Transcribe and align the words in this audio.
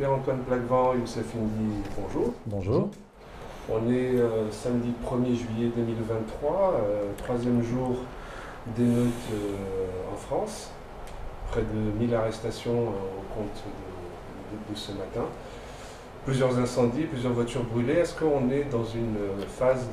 Pierre-Antoine 0.00 0.38
Plaquevent, 0.44 0.94
Youssef 0.94 1.26
Indy, 1.36 1.74
bonjour. 1.94 2.32
Bonjour. 2.46 2.88
On 3.68 3.86
est 3.92 4.16
euh, 4.16 4.50
samedi 4.50 4.94
1er 5.04 5.34
juillet 5.34 5.70
2023, 5.76 6.72
euh, 6.72 7.12
troisième 7.18 7.62
jour 7.62 7.98
d'émeute 8.74 9.12
euh, 9.30 10.10
en 10.10 10.16
France. 10.16 10.70
Près 11.50 11.60
de 11.60 11.98
1000 11.98 12.14
arrestations 12.14 12.88
au 12.88 13.34
compte 13.34 13.62
de, 14.70 14.74
ce 14.74 14.92
matin. 14.92 15.26
Plusieurs 16.24 16.58
incendies, 16.58 17.04
plusieurs 17.04 17.34
voitures 17.34 17.64
brûlées. 17.64 17.96
Est-ce 17.96 18.18
qu'on 18.18 18.48
est 18.48 18.64
dans 18.72 18.86
une 18.86 19.18
phase 19.48 19.86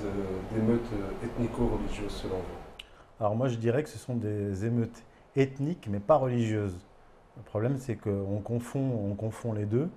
d'émeute 0.54 0.88
ethnico-religieuse 1.22 2.14
selon 2.14 2.36
vous? 2.36 2.86
Alors 3.20 3.36
moi 3.36 3.50
je 3.50 3.58
dirais 3.58 3.84
que 3.84 3.90
ce 3.90 3.98
sont 3.98 4.16
des 4.16 4.64
émeutes 4.64 5.04
ethniques 5.36 5.90
mais 5.92 6.00
pas 6.00 6.16
religieuses. 6.16 6.78
Le 7.38 7.44
problème, 7.44 7.78
c'est 7.78 7.96
qu'on 7.96 8.42
confond, 8.44 9.10
on 9.10 9.16
confond 9.16 9.54
les 9.54 9.66
deux, 9.66 9.90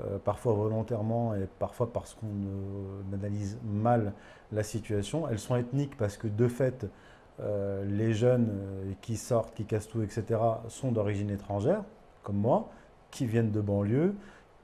euh, 0.00 0.18
parfois 0.24 0.52
volontairement 0.52 1.34
et 1.34 1.48
parfois 1.58 1.92
parce 1.92 2.14
qu'on 2.14 3.14
analyse 3.14 3.58
mal 3.64 4.12
la 4.52 4.62
situation. 4.62 5.28
Elles 5.28 5.38
sont 5.38 5.56
ethniques 5.56 5.96
parce 5.96 6.16
que 6.16 6.28
de 6.28 6.48
fait, 6.48 6.86
euh, 7.40 7.84
les 7.84 8.14
jeunes 8.14 8.48
euh, 8.50 8.92
qui 9.00 9.16
sortent, 9.16 9.54
qui 9.54 9.64
cassent 9.64 9.88
tout, 9.88 10.02
etc., 10.02 10.40
sont 10.68 10.92
d'origine 10.92 11.30
étrangère, 11.30 11.82
comme 12.22 12.36
moi, 12.36 12.68
qui 13.10 13.26
viennent 13.26 13.50
de 13.50 13.60
banlieue, 13.60 14.14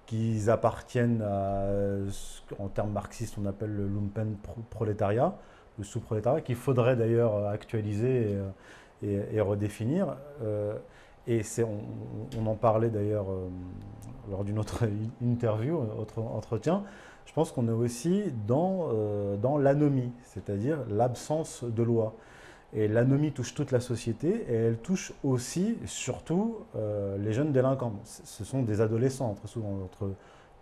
qui 0.06 0.48
appartiennent 0.48 1.22
à, 1.22 1.66
en 2.58 2.68
termes 2.68 2.92
marxistes, 2.92 3.36
on 3.36 3.46
appelle 3.46 3.74
le 3.74 3.88
lumpen 3.88 4.36
prolétariat, 4.70 5.34
le 5.78 5.84
sous-prolétariat, 5.84 6.42
qu'il 6.42 6.56
faudrait 6.56 6.94
d'ailleurs 6.94 7.46
actualiser 7.46 8.36
et, 9.02 9.40
redéfinir. 9.40 10.14
Et 11.26 11.42
on, 11.60 12.38
on, 12.38 12.46
en 12.46 12.54
parlait 12.54 12.90
d'ailleurs 12.90 13.30
euh, 13.30 13.48
lors 14.30 14.44
d'une 14.44 14.58
autre 14.58 14.84
interview, 15.22 15.78
autre 15.98 16.20
entretien. 16.20 16.84
Je 17.24 17.32
pense 17.32 17.50
qu'on 17.50 17.66
est 17.68 17.72
aussi 17.72 18.24
dans, 18.46 18.88
euh, 18.92 19.36
dans 19.36 19.56
l'anomie, 19.56 20.12
c'est-à-dire 20.24 20.78
l'absence 20.90 21.64
de 21.64 21.82
loi. 21.82 22.14
Et 22.74 22.88
l'anomie 22.88 23.32
touche 23.32 23.54
toute 23.54 23.70
la 23.70 23.80
société 23.80 24.44
et 24.48 24.54
elle 24.54 24.78
touche 24.78 25.12
aussi, 25.22 25.78
surtout, 25.86 26.58
euh, 26.76 27.16
les 27.18 27.32
jeunes 27.32 27.52
délinquants. 27.52 27.94
Ce 28.04 28.44
sont 28.44 28.62
des 28.62 28.80
adolescents, 28.80 29.34
très 29.34 29.48
souvent 29.48 29.78
entre 29.84 30.10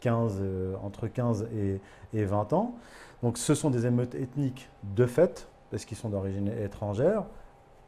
15, 0.00 0.42
entre 0.84 1.08
15 1.08 1.48
et, 1.54 1.80
et 2.12 2.24
20 2.24 2.52
ans. 2.52 2.74
Donc 3.22 3.38
ce 3.38 3.54
sont 3.54 3.70
des 3.70 3.86
émeutes 3.86 4.14
ethniques 4.14 4.68
de 4.94 5.06
fait, 5.06 5.48
parce 5.70 5.84
qu'ils 5.84 5.96
sont 5.96 6.10
d'origine 6.10 6.48
étrangère 6.48 7.24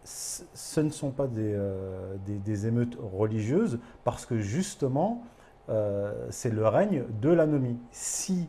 ce 0.05 0.81
ne 0.81 0.91
sont 0.91 1.11
pas 1.11 1.27
euh, 1.37 2.17
des, 2.27 2.67
émeutes 2.67 2.97
religieuses 3.01 3.79
parce 4.05 4.27
que 4.27 4.39
justement, 4.39 5.23
euh, 5.71 6.13
c'est 6.31 6.53
le 6.53 6.67
règne 6.69 7.05
de 7.23 7.31
l'anomie. 7.31 7.79
Si, 7.91 8.49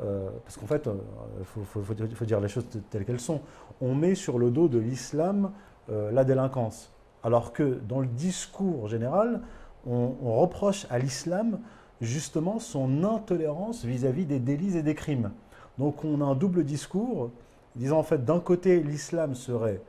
euh, 0.00 0.28
parce 0.44 0.56
qu'en 0.56 0.66
fait, 0.66 0.88
il 1.38 1.64
faut, 1.64 2.24
dire 2.24 2.40
les 2.40 2.48
choses 2.48 2.66
telles 2.90 3.04
qu'elles 3.04 3.20
sont, 3.20 3.40
on 3.80 3.94
met 3.94 4.14
sur 4.14 4.38
le 4.38 4.50
dos 4.50 4.68
de 4.68 4.78
l'islam 4.78 5.52
la 5.88 6.24
délinquance. 6.24 6.92
Alors 7.22 7.52
que 7.52 7.78
dans 7.88 8.00
le 8.00 8.08
discours 8.08 8.88
général, 8.88 9.40
on, 9.86 10.40
reproche 10.40 10.84
à 10.90 10.98
l'islam 10.98 11.60
justement 12.00 12.58
son 12.58 13.04
intolérance 13.04 13.84
vis-à-vis 13.84 14.24
-vis 14.24 14.26
des 14.26 14.40
délits 14.40 14.76
et 14.76 14.82
des 14.82 14.96
crimes. 14.96 15.30
Donc 15.78 16.04
on 16.04 16.20
a 16.20 16.24
un 16.24 16.34
double 16.34 16.64
discours 16.64 17.30
disant 17.76 17.98
en 17.98 18.02
fait 18.02 18.24
d'un 18.24 18.40
côté 18.40 18.82
l'islam 18.82 19.36
serait 19.36 19.80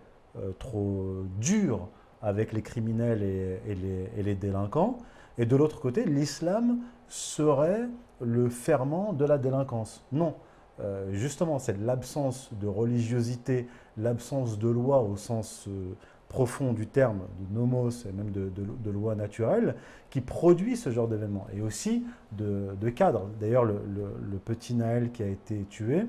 trop 0.60 1.24
dur 1.40 1.90
avec 2.22 2.52
les 2.54 2.62
criminels 2.62 3.24
et, 3.24 4.22
les, 4.24 4.36
délinquants. 4.36 4.98
Et 5.38 5.46
de 5.46 5.56
l'autre 5.56 5.80
côté, 5.80 6.06
l'islam 6.06 6.80
serait 7.08 7.88
le 8.22 8.50
ferment 8.50 9.14
de 9.14 9.26
la 9.26 9.38
délinquance. 9.38 10.04
Non. 10.12 10.36
Euh, 10.80 11.12
justement, 11.12 11.60
c'est 11.60 11.78
l'absence 11.80 12.50
de 12.60 12.68
religiosité, 12.68 13.68
l'absence 13.98 14.60
de 14.60 14.68
loi 14.68 15.02
au 15.02 15.16
sens 15.16 15.66
euh, 15.68 15.94
profond 16.30 16.74
du 16.74 16.88
terme, 16.88 17.22
de 17.40 17.56
nomos 17.56 17.90
et 18.06 18.12
même 18.12 18.32
de, 18.32 18.92
loi 18.92 19.16
naturelle, 19.16 19.76
qui 20.10 20.22
produit 20.22 20.76
ce 20.76 20.90
genre 20.90 21.08
d'événement. 21.08 21.48
Et 21.56 21.62
aussi 21.62 22.06
de, 22.32 22.90
cadre. 22.90 23.28
D'ailleurs, 23.40 23.66
le, 23.66 24.38
petit 24.44 24.74
Naël 24.76 25.12
qui 25.12 25.24
a 25.24 25.28
été 25.28 25.66
tué, 25.70 26.06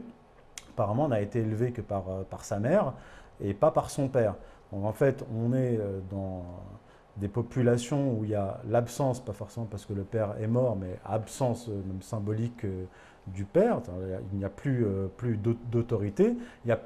apparemment, 0.79 1.09
n'a 1.09 1.21
été 1.21 1.41
élevé 1.41 1.73
que 1.73 1.81
par, 1.81 2.05
par 2.31 2.45
sa 2.45 2.61
mère 2.61 2.93
et 3.41 3.53
pas 3.53 3.73
par 3.73 3.91
son 3.91 4.09
père. 4.09 4.37
Donc 4.73 4.85
en 4.85 4.93
fait, 4.93 5.25
on 5.35 5.53
est 5.53 5.77
euh, 5.79 6.01
dans 6.11 6.45
des 7.17 7.29
populations 7.29 8.13
où 8.13 8.25
il 8.25 8.31
y 8.31 8.35
a 8.37 8.61
l'absence, 8.69 9.19
pas 9.19 9.33
forcément 9.33 9.67
parce 9.67 9.85
que 9.85 9.93
le 9.93 10.05
père 10.05 10.37
est 10.41 10.47
mort, 10.47 10.77
mais 10.77 11.01
absence 11.05 11.69
euh, 11.69 11.83
même 11.87 12.03
symbolique 12.03 12.65
euh, 12.65 12.85
du 13.27 13.45
père. 13.45 13.81
Il 14.33 14.39
n'y 14.39 14.45
a 14.45 14.49
plus, 14.49 14.87
plus 15.19 15.37
d'autorité. 15.37 16.35
Il 16.65 16.77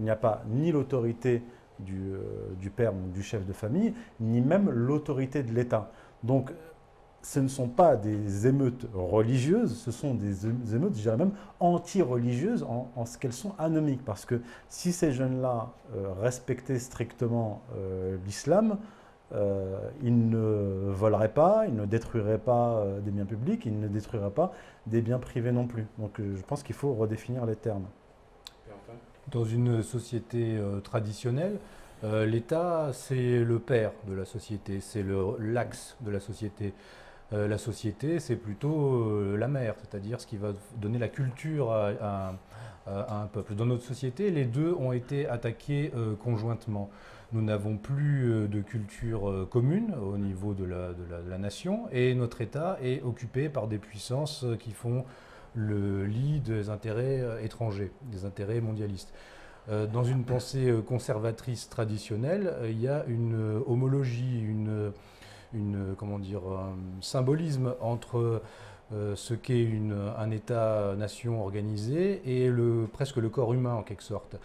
n'y 0.00 0.10
a, 0.10 0.16
pas 0.16 0.42
ni 0.48 0.70
l'autorité 0.70 1.42
du, 1.78 2.12
du, 2.60 2.68
père, 2.68 2.92
du 2.92 3.22
chef 3.22 3.46
de 3.46 3.54
famille, 3.54 3.94
ni 4.20 4.42
même 4.42 4.68
l'autorité 4.68 5.42
de 5.42 5.50
l'État. 5.54 5.90
Donc 6.22 6.52
ce 7.22 7.40
ne 7.40 7.48
sont 7.48 7.68
pas 7.68 7.96
des 7.96 8.46
émeutes 8.46 8.86
religieuses, 8.94 9.76
ce 9.76 9.90
sont 9.90 10.14
des 10.14 10.46
émeutes, 10.46 10.94
je 10.94 11.02
dirais 11.02 11.16
même, 11.16 11.32
anti-religieuses 11.60 12.62
en, 12.62 13.04
ce 13.04 13.18
qu'elles 13.18 13.32
sont 13.32 13.54
anomiques. 13.58 14.04
Parce 14.04 14.24
que 14.24 14.40
si 14.68 14.92
ces 14.92 15.12
jeunes-là 15.12 15.72
euh, 15.94 16.12
respectaient 16.20 16.78
strictement 16.78 17.62
euh, 17.76 18.16
l'islam, 18.24 18.78
euh, 19.34 19.78
ils 20.02 20.30
ne 20.30 20.90
voleraient 20.90 21.32
pas, 21.32 21.66
ils 21.66 21.74
ne 21.74 21.84
détruiraient 21.84 22.38
pas 22.38 22.84
des 23.04 23.10
biens 23.10 23.26
publics, 23.26 23.66
ils 23.66 23.78
ne 23.78 23.88
détruiraient 23.88 24.30
pas 24.30 24.52
des 24.86 25.02
biens 25.02 25.18
privés 25.18 25.52
non 25.52 25.66
plus. 25.66 25.86
Donc 25.98 26.18
je 26.18 26.42
pense 26.42 26.62
qu'il 26.62 26.76
faut 26.76 26.94
redéfinir 26.94 27.44
les 27.46 27.56
termes. 27.56 27.86
Dans 29.30 29.44
une 29.44 29.82
société 29.82 30.58
traditionnelle, 30.82 31.58
l'État, 32.02 32.90
c'est 32.94 33.44
le 33.44 33.58
père 33.58 33.92
de 34.06 34.14
la 34.14 34.24
société, 34.24 34.80
c'est 34.80 35.04
l'axe 35.38 35.98
de 36.00 36.10
la 36.10 36.20
société. 36.20 36.72
Euh, 37.32 37.46
la 37.46 37.58
société, 37.58 38.20
c'est 38.20 38.36
plutôt 38.36 39.04
euh, 39.04 39.36
la 39.36 39.48
mère, 39.48 39.74
c'est-à-dire 39.78 40.20
ce 40.20 40.26
qui 40.26 40.38
va 40.38 40.52
donner 40.76 40.98
la 40.98 41.08
culture 41.08 41.72
à, 41.72 42.34
un 42.86 43.26
peuple. 43.26 43.54
Dans 43.54 43.66
notre 43.66 43.84
société, 43.84 44.30
les 44.30 44.46
deux 44.46 44.72
ont 44.72 44.92
été 44.92 45.28
attaqués 45.28 45.92
euh, 45.94 46.14
conjointement. 46.16 46.88
Nous 47.32 47.42
n'avons 47.42 47.76
plus 47.76 48.48
de 48.48 48.62
culture 48.62 49.46
commune 49.50 49.94
au 50.02 50.16
niveau 50.16 50.54
de 50.54 50.64
la, 50.64 51.36
nation 51.36 51.86
et 51.92 52.14
notre 52.14 52.40
État 52.40 52.78
est 52.82 53.02
occupé 53.02 53.50
par 53.50 53.68
des 53.68 53.76
puissances 53.76 54.46
qui 54.58 54.72
font 54.72 55.04
le 55.54 56.06
lit 56.06 56.40
des 56.40 56.70
intérêts 56.70 57.44
étrangers, 57.44 57.92
des 58.04 58.24
intérêts 58.24 58.62
mondialistes. 58.62 59.12
Dans 59.70 60.04
une 60.04 60.24
pensée 60.24 60.74
conservatrice 60.86 61.68
traditionnelle, 61.68 62.54
il 62.64 62.80
y 62.80 62.88
a 62.88 63.04
une 63.06 63.60
homologie, 63.66 64.40
une 64.40 64.92
une, 65.54 65.94
comment 65.96 66.18
dire, 66.18 66.42
un 66.46 66.76
symbolisme 67.00 67.74
entre 67.80 68.42
euh, 68.94 69.14
ce 69.16 69.34
qu'est 69.34 69.68
un 70.16 70.30
État-nation 70.30 71.42
organisé 71.42 72.22
et 72.24 72.48
le, 72.48 72.88
presque 72.90 73.18
le 73.18 73.28
corps 73.28 73.52
humain 73.52 73.74
en 73.74 73.82
quelque 73.82 74.02
sorte. 74.02 74.36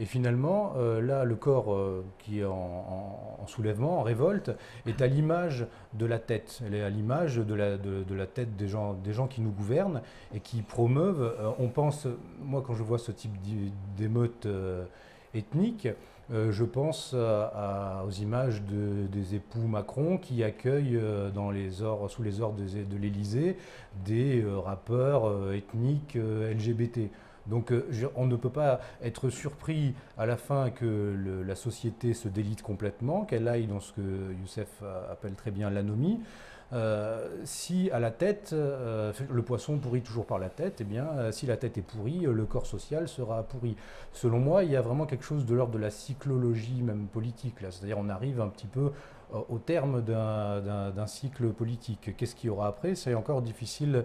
Et 0.00 0.06
finalement, 0.06 0.74
euh, 0.76 1.00
là, 1.00 1.22
le 1.22 1.36
corps 1.36 1.72
euh, 1.72 2.04
qui 2.18 2.40
est 2.40 2.44
en, 2.44 3.38
soulèvement, 3.46 4.00
en 4.00 4.02
révolte, 4.02 4.50
est 4.86 5.00
à 5.02 5.06
l'image 5.06 5.66
de 5.92 6.06
la 6.06 6.18
tête. 6.18 6.62
Elle 6.66 6.74
est 6.74 6.82
à 6.82 6.90
l'image 6.90 7.36
de 7.36 7.54
la, 7.54 7.76
de, 7.78 8.14
la, 8.14 8.26
tête 8.26 8.56
des 8.56 8.66
gens, 8.66 8.94
des 8.94 9.12
gens 9.12 9.28
qui 9.28 9.40
nous 9.40 9.52
gouvernent 9.52 10.02
et 10.34 10.40
qui 10.40 10.62
promeuvent. 10.62 11.36
on 11.60 11.68
pense, 11.68 12.08
moi, 12.40 12.60
quand 12.66 12.74
je 12.74 12.82
vois 12.82 12.98
ce 12.98 13.12
type 13.12 13.36
d'émeute 13.96 14.48
ethnique, 15.34 15.86
euh, 15.86 15.92
je 16.32 16.64
pense 16.64 17.14
aux 17.14 18.10
images 18.10 18.62
des 18.62 19.34
époux 19.34 19.66
Macron 19.66 20.18
qui 20.18 20.42
accueillent 20.42 20.96
euh, 20.96 21.30
sous 22.08 22.22
les 22.22 22.40
ordres 22.40 22.56
de, 22.58 22.96
l'Élysée 22.96 23.56
des 24.04 24.42
euh, 24.42 24.58
rappeurs 24.58 25.52
ethniques 25.52 26.14
LGBT. 26.16 27.10
Donc 27.46 27.72
on 28.14 28.26
ne 28.26 28.36
peut 28.36 28.50
pas 28.50 28.80
être 29.02 29.28
surpris 29.28 29.94
à 30.16 30.26
la 30.26 30.36
fin 30.36 30.70
que 30.70 31.42
la 31.44 31.56
société 31.56 32.14
se 32.14 32.28
délite 32.28 32.62
complètement, 32.62 33.24
qu'elle 33.24 33.48
aille 33.48 33.66
dans 33.66 33.80
ce 33.80 33.92
que 33.92 34.32
Youssef 34.40 34.68
appelle 35.10 35.34
très 35.34 35.50
bien 35.50 35.68
l'anomie. 35.68 36.20
Euh, 36.72 37.28
si 37.44 37.90
à 37.90 38.00
la 38.00 38.10
tête, 38.10 38.50
euh, 38.54 39.12
le 39.30 39.42
poisson 39.42 39.78
pourrit 39.78 40.00
toujours 40.00 40.24
par 40.24 40.38
la 40.38 40.48
tête, 40.48 40.80
eh 40.80 40.84
bien, 40.84 41.06
euh, 41.16 41.32
si 41.32 41.46
la 41.46 41.56
tête 41.56 41.76
est 41.76 41.82
pourrie, 41.82 42.20
le 42.20 42.44
corps 42.44 42.66
social 42.66 43.08
sera 43.08 43.42
pourri. 43.42 43.76
Selon 44.12 44.38
moi, 44.38 44.64
il 44.64 44.70
y 44.70 44.76
a 44.76 44.80
vraiment 44.80 45.04
quelque 45.04 45.24
chose 45.24 45.44
de 45.44 45.54
l'ordre 45.54 45.74
de 45.74 45.78
la 45.78 45.90
cyclologie, 45.90 46.82
même 46.82 47.06
politique. 47.06 47.56
C'est-à-dire, 47.60 47.98
on 47.98 48.08
arrive 48.08 48.40
un 48.40 48.48
petit 48.48 48.66
peu 48.66 48.92
au 49.48 49.58
terme 49.58 50.02
d'un 50.02 51.06
cycle 51.06 51.48
politique. 51.48 52.14
Qu'est-ce 52.16 52.34
qu'il 52.34 52.48
y 52.48 52.50
aura 52.50 52.68
après? 52.68 52.94
C'est 52.94 53.14
encore 53.14 53.40
difficile 53.40 54.04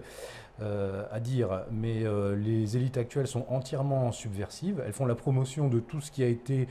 à 0.58 1.20
dire. 1.20 1.64
Mais 1.70 2.04
les 2.34 2.78
élites 2.78 2.96
actuelles 2.96 3.26
sont 3.26 3.44
entièrement 3.50 4.10
subversives. 4.10 4.82
Elles 4.86 4.94
font 4.94 5.04
la 5.04 5.14
promotion 5.14 5.68
de 5.68 5.80
tout 5.80 6.00
ce 6.00 6.10
qui 6.10 6.22
a 6.22 6.28
été 6.28 6.66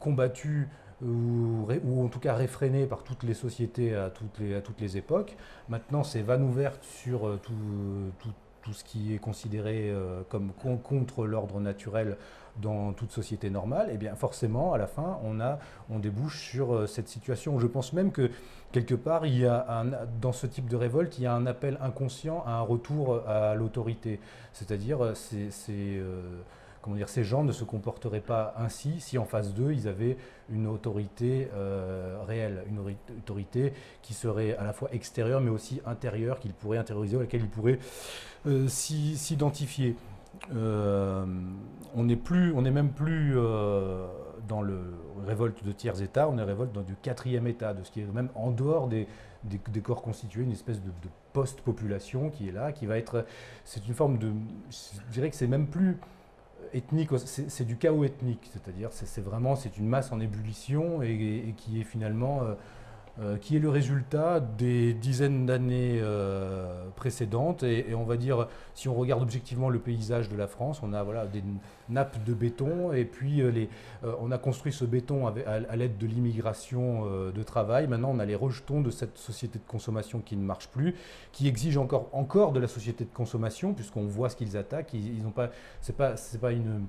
combattu 0.00 0.70
ou, 1.02 2.04
en 2.04 2.08
tout 2.08 2.20
cas 2.20 2.34
réfréné 2.34 2.86
par 2.86 3.02
toutes 3.02 3.22
les 3.22 3.34
sociétés 3.34 3.94
à 3.94 4.10
toutes 4.10 4.38
les, 4.38 4.54
à 4.54 4.60
toutes 4.60 4.80
les 4.80 4.96
époques. 4.96 5.36
Maintenant, 5.68 6.02
c'est 6.02 6.22
vanne 6.22 6.42
ouverte 6.42 6.82
sur 6.84 7.38
tout, 7.42 7.52
tout, 8.18 8.32
tout 8.66 8.72
ce 8.72 8.82
qui 8.82 9.14
est 9.14 9.18
considéré 9.18 9.90
euh, 9.90 10.22
comme 10.28 10.50
contre 10.82 11.24
l'ordre 11.24 11.60
naturel 11.60 12.16
dans 12.60 12.92
toute 12.92 13.12
société 13.12 13.48
normale, 13.48 13.90
et 13.90 13.94
eh 13.94 13.96
bien 13.96 14.16
forcément, 14.16 14.72
à 14.72 14.78
la 14.78 14.88
fin, 14.88 15.20
on, 15.22 15.40
a, 15.40 15.60
on 15.88 16.00
débouche 16.00 16.40
sur 16.50 16.74
euh, 16.74 16.86
cette 16.86 17.06
situation. 17.06 17.60
Je 17.60 17.66
pense 17.68 17.92
même 17.92 18.10
que 18.10 18.28
quelque 18.72 18.96
part, 18.96 19.24
il 19.24 19.38
y 19.38 19.46
a 19.46 19.84
dans 20.20 20.32
ce 20.32 20.48
type 20.48 20.68
de 20.68 20.74
révolte, 20.74 21.16
il 21.18 21.24
y 21.24 21.26
a 21.26 21.34
un 21.34 21.46
appel 21.46 21.78
inconscient 21.80 22.42
à 22.44 22.54
un 22.54 22.62
retour 22.62 23.22
à 23.28 23.54
l'autorité. 23.54 24.18
C'est-à-dire, 24.52 25.04
euh, 25.04 25.14
c'est 25.14 26.00
comment 26.86 26.96
dire, 26.96 27.08
ces 27.08 27.24
gens 27.24 27.42
ne 27.42 27.50
se 27.50 27.64
comporteraient 27.64 28.20
pas 28.20 28.54
ainsi 28.56 29.00
si 29.00 29.18
en 29.18 29.24
face 29.24 29.52
d'eux, 29.52 29.72
ils 29.72 29.88
avaient 29.88 30.16
une 30.48 30.68
autorité 30.68 31.48
euh, 31.52 32.22
réelle, 32.24 32.62
une 32.68 32.78
autorité 32.78 33.72
qui 34.02 34.14
serait 34.14 34.56
à 34.56 34.62
la 34.62 34.72
fois 34.72 34.88
extérieure 34.92 35.40
mais 35.40 35.50
aussi 35.50 35.80
intérieure, 35.84 36.38
qu'ils 36.38 36.54
pourraient 36.54 36.78
intérioriser, 36.78 37.16
à 37.16 37.20
laquelle 37.20 37.40
ils 37.40 37.48
pourraient 37.48 37.80
euh, 38.46 38.68
s'identifier. 38.68 39.96
Euh, 40.54 41.26
on 41.96 42.04
n'est 42.04 42.70
même 42.70 42.90
plus 42.90 43.34
dans 44.46 44.62
le 44.62 44.78
révolte 45.26 45.64
de 45.64 45.72
tiers 45.72 46.00
États, 46.00 46.28
on 46.28 46.38
est 46.38 46.44
révolte 46.44 46.70
dans 46.70 46.82
du 46.82 46.94
quatrième 46.94 47.48
État, 47.48 47.74
de 47.74 47.82
ce 47.82 47.90
qui 47.90 48.00
est 48.00 48.14
même 48.14 48.28
en 48.36 48.52
dehors 48.52 48.86
des, 48.86 49.08
corps 49.82 50.02
constitués, 50.02 50.44
une 50.44 50.52
espèce 50.52 50.80
de 50.80 50.92
post-population 51.32 52.30
qui 52.30 52.48
est 52.48 52.52
là, 52.52 52.70
qui 52.70 52.86
va 52.86 52.96
être, 52.96 53.26
c'est 53.64 53.88
une 53.88 53.94
forme 53.94 54.18
de, 54.18 54.30
je 54.70 55.12
dirais 55.12 55.30
que 55.30 55.36
c'est 55.36 55.48
même 55.48 55.66
plus 55.66 55.98
ethnique, 56.72 57.10
c'est 57.18 57.64
du 57.64 57.76
chaos 57.76 58.04
ethnique, 58.04 58.50
c'est-à-dire 58.52 58.90
c'est 58.92 59.20
vraiment 59.20 59.56
c'est 59.56 59.76
une 59.78 59.86
masse 59.86 60.12
en 60.12 60.20
ébullition 60.20 61.02
et, 61.02 61.54
qui 61.56 61.80
est 61.80 61.84
finalement 61.84 62.40
euh, 63.18 63.38
qui 63.38 63.56
est 63.56 63.60
le 63.60 63.70
résultat 63.70 64.40
des 64.40 64.92
dizaines 64.92 65.46
d'années 65.46 65.98
euh, 66.02 66.86
précédentes. 66.96 67.62
Et, 67.62 67.94
on 67.94 68.04
va 68.04 68.18
dire, 68.18 68.46
si 68.74 68.90
on 68.90 68.94
regarde 68.94 69.22
objectivement 69.22 69.70
le 69.70 69.78
paysage 69.78 70.28
de 70.28 70.36
la 70.36 70.46
France, 70.46 70.80
on 70.82 70.92
a 70.92 71.02
voilà, 71.02 71.26
des 71.26 71.42
nappes 71.88 72.22
de 72.24 72.34
béton, 72.34 72.92
et 72.92 73.06
puis 73.06 73.40
euh, 73.40 73.50
les, 73.50 73.70
on 74.20 74.30
a 74.32 74.36
construit 74.36 74.70
ce 74.70 74.84
béton 74.84 75.26
à, 75.26 75.76
l'aide 75.76 75.96
de 75.96 76.06
l'immigration 76.06 77.06
de 77.34 77.42
travail. 77.42 77.86
Maintenant, 77.86 78.10
on 78.14 78.18
a 78.18 78.26
les 78.26 78.34
rejetons 78.34 78.82
de 78.82 78.90
cette 78.90 79.16
société 79.16 79.58
de 79.58 79.64
consommation 79.66 80.20
qui 80.20 80.36
ne 80.36 80.44
marche 80.44 80.68
plus, 80.68 80.94
qui 81.32 81.48
exige 81.48 81.78
encore, 81.78 82.10
encore 82.12 82.52
de 82.52 82.60
la 82.60 82.68
société 82.68 83.04
de 83.04 83.14
consommation, 83.14 83.72
puisqu'on 83.72 84.04
voit 84.04 84.28
ce 84.28 84.36
qu'ils 84.36 84.58
attaquent. 84.58 84.92
Ils, 84.92 85.22
n'ont 85.22 85.30
pas, 85.30 85.50
c'est 85.80 85.96
pas, 85.96 86.18
c'est 86.18 86.40
pas 86.40 86.52
une 86.52 86.86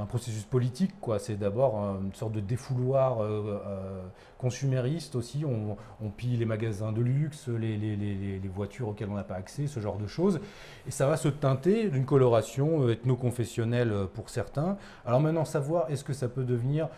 un 0.00 0.06
processus 0.06 0.44
politique. 0.44 0.92
Quoi. 1.00 1.18
C'est 1.18 1.36
d'abord 1.36 1.76
une 2.02 2.14
sorte 2.14 2.32
de 2.32 2.40
défouloir 2.40 3.22
euh, 3.22 3.60
euh, 3.66 4.02
consumériste 4.38 5.16
aussi. 5.16 5.44
On, 5.44 5.76
pille 6.16 6.36
les 6.36 6.44
magasins 6.44 6.92
de 6.92 7.00
luxe, 7.00 7.48
les, 7.48 8.40
voitures 8.52 8.88
auxquelles 8.88 9.08
on 9.10 9.14
n'a 9.14 9.22
pas 9.22 9.36
accès, 9.36 9.66
ce 9.66 9.80
genre 9.80 9.96
de 9.96 10.06
choses. 10.06 10.40
Et 10.86 10.90
ça 10.90 11.06
va 11.06 11.16
se 11.16 11.28
teinter 11.28 11.88
d'une 11.88 12.04
coloration 12.04 12.82
euh, 12.82 12.92
ethno-confessionnelle 12.92 13.92
pour 14.14 14.28
certains. 14.28 14.76
Alors 15.06 15.20
maintenant, 15.20 15.44
savoir 15.44 15.90
est-ce 15.90 16.04
que 16.04 16.12
ça 16.12 16.28
peut 16.28 16.44
devenir 16.44 16.88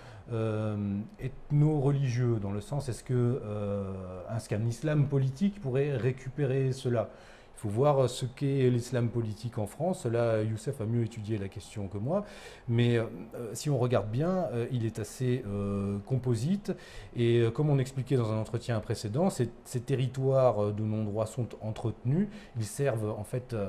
ethno-religieux, 1.20 2.38
dans 2.40 2.52
le 2.52 2.60
sens 2.60 2.88
est-ce 2.88 3.04
que 3.04 3.42
qu'un 4.48 4.64
islam 4.64 5.08
politique 5.08 5.60
pourrait 5.60 5.96
récupérer 5.96 6.72
cela? 6.72 7.10
Faut 7.62 7.68
voir 7.68 8.10
ce 8.10 8.26
qu'est 8.26 8.68
l'islam 8.70 9.08
politique 9.08 9.56
en 9.56 9.66
France. 9.66 10.04
Là, 10.06 10.42
Youssef 10.42 10.80
a 10.80 10.84
mieux 10.84 11.04
étudié 11.04 11.38
la 11.38 11.46
question 11.48 11.86
que 11.86 11.96
moi, 11.96 12.24
mais 12.68 12.98
euh, 12.98 13.06
si 13.52 13.70
on 13.70 13.78
regarde 13.78 14.10
bien, 14.10 14.48
euh, 14.52 14.66
il 14.72 14.84
est 14.84 14.98
assez 14.98 15.44
euh, 15.46 15.98
composite. 16.06 16.72
Et 17.16 17.44
comme 17.54 17.70
on 17.70 17.78
expliquait 17.78 18.16
dans 18.16 18.32
un 18.32 18.38
entretien 18.38 18.80
précédent, 18.80 19.30
ces, 19.30 19.48
ces 19.64 19.80
territoires 19.80 20.72
de 20.72 20.82
non-droit 20.82 21.26
sont 21.26 21.46
entretenus. 21.60 22.26
Ils 22.56 22.64
servent 22.64 23.10
en 23.10 23.24
fait 23.24 23.52
euh, 23.52 23.68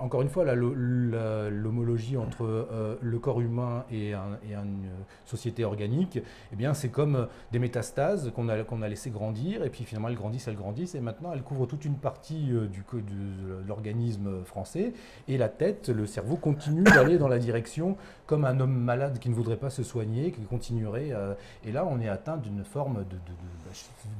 encore 0.00 0.22
une 0.22 0.28
fois, 0.28 0.44
l'homologie 0.54 2.16
entre 2.16 2.44
euh, 2.44 2.96
le 3.00 3.18
corps 3.18 3.40
humain 3.40 3.84
et, 3.90 4.14
une 4.14 4.88
société 5.24 5.64
organique, 5.64 6.18
eh 6.52 6.56
bien, 6.56 6.74
c'est 6.74 6.88
comme 6.88 7.28
des 7.52 7.58
métastases 7.58 8.32
qu'on 8.34 8.48
a, 8.48 8.62
qu'on 8.64 8.82
a 8.82 8.88
laissé 8.88 9.10
grandir, 9.10 9.64
et 9.64 9.70
puis 9.70 9.84
finalement 9.84 10.08
elles 10.08 10.16
grandissent, 10.16 10.48
elles 10.48 10.56
grandissent, 10.56 10.94
et 10.94 11.00
maintenant 11.00 11.32
elles 11.32 11.42
couvrent 11.42 11.66
toute 11.66 11.84
une 11.84 11.96
partie 11.96 12.50
euh, 12.52 12.66
du, 12.66 12.84
de, 12.92 13.66
l'organisme 13.66 14.44
français, 14.44 14.92
et 15.26 15.36
la 15.38 15.48
tête, 15.48 15.88
le 15.88 16.06
cerveau 16.06 16.36
continue 16.36 16.82
d'aller 16.94 17.18
dans 17.18 17.28
la 17.28 17.38
direction 17.38 17.96
comme 18.26 18.44
un 18.44 18.60
homme 18.60 18.76
malade 18.76 19.18
qui 19.18 19.28
ne 19.30 19.34
voudrait 19.34 19.56
pas 19.56 19.70
se 19.70 19.82
soigner, 19.82 20.32
qui 20.32 20.42
continuerait. 20.42 21.12
et 21.64 21.72
là, 21.72 21.86
on 21.86 21.98
est 22.00 22.08
atteint 22.08 22.36
d'une 22.36 22.62
forme 22.62 23.04
de, 23.08 23.16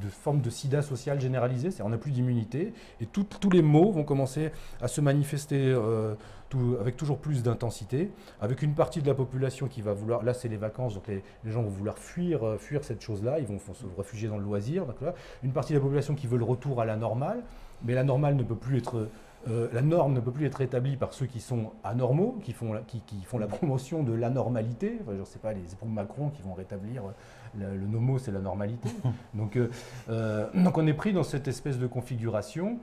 de, 0.03 0.09
forme 0.11 0.41
de 0.41 0.50
sida 0.50 0.82
social 0.82 1.20
généralisé, 1.20 1.70
on 1.82 1.91
n'a 1.91 1.99
plus 1.99 2.11
d'immunité, 2.11 2.73
et 3.00 3.06
tous 3.06 3.50
les 3.50 3.62
maux 3.62 3.93
vont 3.93 4.05
commencer 4.05 4.50
à 4.81 4.88
se 4.88 5.00
manifester 5.08 5.72
euh, 5.75 6.14
avec 6.81 6.96
toujours 6.96 7.19
plus 7.19 7.43
d'intensité, 7.43 8.10
avec 8.40 8.62
une 8.62 8.75
partie 8.75 9.02
de 9.02 9.06
la 9.06 9.14
population 9.14 9.69
qui 9.69 9.82
va 9.82 9.93
vouloir, 9.93 10.22
là 10.22 10.34
c'est 10.34 10.49
les 10.49 10.56
vacances, 10.56 10.94
donc 10.94 11.06
les, 11.08 11.22
gens 11.46 11.62
vont 11.62 11.70
vouloir 11.70 11.99
fuir, 11.99 12.46
euh, 12.46 12.58
fuir 12.58 12.84
cette 12.84 13.02
chose-là, 13.02 13.38
ils 13.38 13.46
vont, 13.46 13.58
se 13.58 13.84
réfugier 13.96 14.28
dans 14.28 14.38
le 14.38 14.44
loisir, 14.44 14.84
une 15.43 15.52
partie 15.52 15.72
de 15.72 15.78
la 15.78 15.82
population 15.82 16.14
qui 16.14 16.26
veut 16.26 16.38
le 16.38 16.44
retour 16.44 16.81
à 16.81 16.84
la 16.84 16.96
normale, 16.96 17.43
mais 17.84 17.94
la 17.94 18.05
normale 18.05 18.34
ne 18.37 18.43
peut 18.43 18.56
plus 18.56 18.78
être 18.78 19.08
euh, 19.49 19.69
la 19.72 19.82
norme 19.82 20.14
ne 20.14 20.20
peut 20.20 20.32
plus 20.32 20.46
être 20.46 20.60
établie 20.60 20.96
par 20.96 21.12
ceux 21.12 21.26
qui 21.26 21.40
sont 21.40 21.70
anormaux, 21.84 22.38
qui 22.43 22.52
font 22.52 22.72
la, 22.72 23.46
promotion 23.46 24.02
de 24.02 24.12
l'anormalité. 24.12 24.99
Enfin, 25.00 25.12
je 25.14 25.20
ne 25.20 25.25
sais 25.25 25.38
pas, 25.38 25.52
les 25.52 25.72
épouses 25.72 25.88
Macron 25.88 26.31
qui 26.31 26.43
vont 26.43 26.55
rétablir 26.55 27.05
le, 27.56 27.76
le 27.76 27.87
nomo, 27.87 28.19
c'est 28.19 28.32
la 28.32 28.40
normalité. 28.40 28.90
donc 29.34 29.56
on 30.76 30.87
est 30.87 30.93
pris 31.02 31.12
dans 31.12 31.22
cette 31.22 31.46
espèce 31.46 31.78
de 31.78 31.87
configuration 31.87 32.78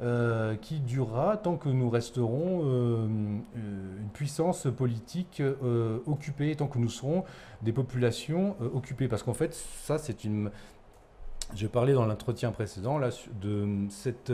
euh, 0.00 0.54
qui 0.54 0.78
durera 0.78 1.36
tant 1.36 1.56
que 1.56 1.68
nous 1.68 1.90
resterons 1.90 2.62
euh, 2.62 3.04
une 3.56 4.08
puissance 4.12 4.68
politique 4.76 5.40
euh, 5.40 5.98
occupée, 6.06 6.54
tant 6.54 6.68
que 6.68 6.78
nous 6.78 6.88
serons 6.88 7.24
des 7.62 7.72
populations 7.72 8.54
occupées. 8.74 9.08
Parce 9.08 9.24
qu'en 9.24 9.34
fait, 9.34 9.54
ça, 9.54 9.98
c'est 9.98 10.22
une. 10.22 10.52
Je 11.56 11.66
parlais 11.66 11.94
dans 11.94 12.06
l'entretien 12.06 12.52
précédent 12.52 12.98
là, 12.98 13.10
de 13.42 13.88
cette. 13.90 14.32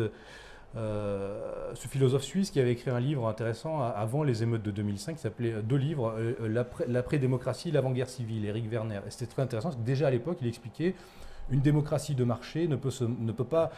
ce 0.75 1.89
philosophe 1.89 2.25
suisse 2.25 2.51
qui 2.51 2.61
avait 2.61 2.73
écrit 2.73 2.91
un 2.91 3.01
livre 3.01 3.27
intéressant 3.27 3.81
avant 3.81 4.23
les 4.23 4.43
émeutes 4.43 4.65
de 4.65 4.71
2005, 4.71 5.15
qui 5.15 5.23
s'appelait 5.23 5.63
deux 5.63 5.77
livres, 5.77 6.15
L'après-démocratie, 6.89 7.71
l'avant-guerre 7.71 8.11
civile, 8.11 8.45
Eric 8.45 8.71
Werner. 8.71 9.01
Et 9.07 9.11
c'était 9.11 9.33
très 9.33 9.41
intéressant 9.41 9.69
parce 9.71 9.81
que 9.81 9.87
déjà 9.87 10.09
à 10.09 10.11
l'époque, 10.11 10.37
il 10.43 10.47
expliquait 10.49 10.95
une 11.51 11.61
démocratie 11.61 12.15
de 12.15 12.25
marché 12.25 12.69
ne 12.69 12.77
peut, 12.77 12.91
ne 13.01 13.33
peut 13.33 13.45
pas 13.45 13.71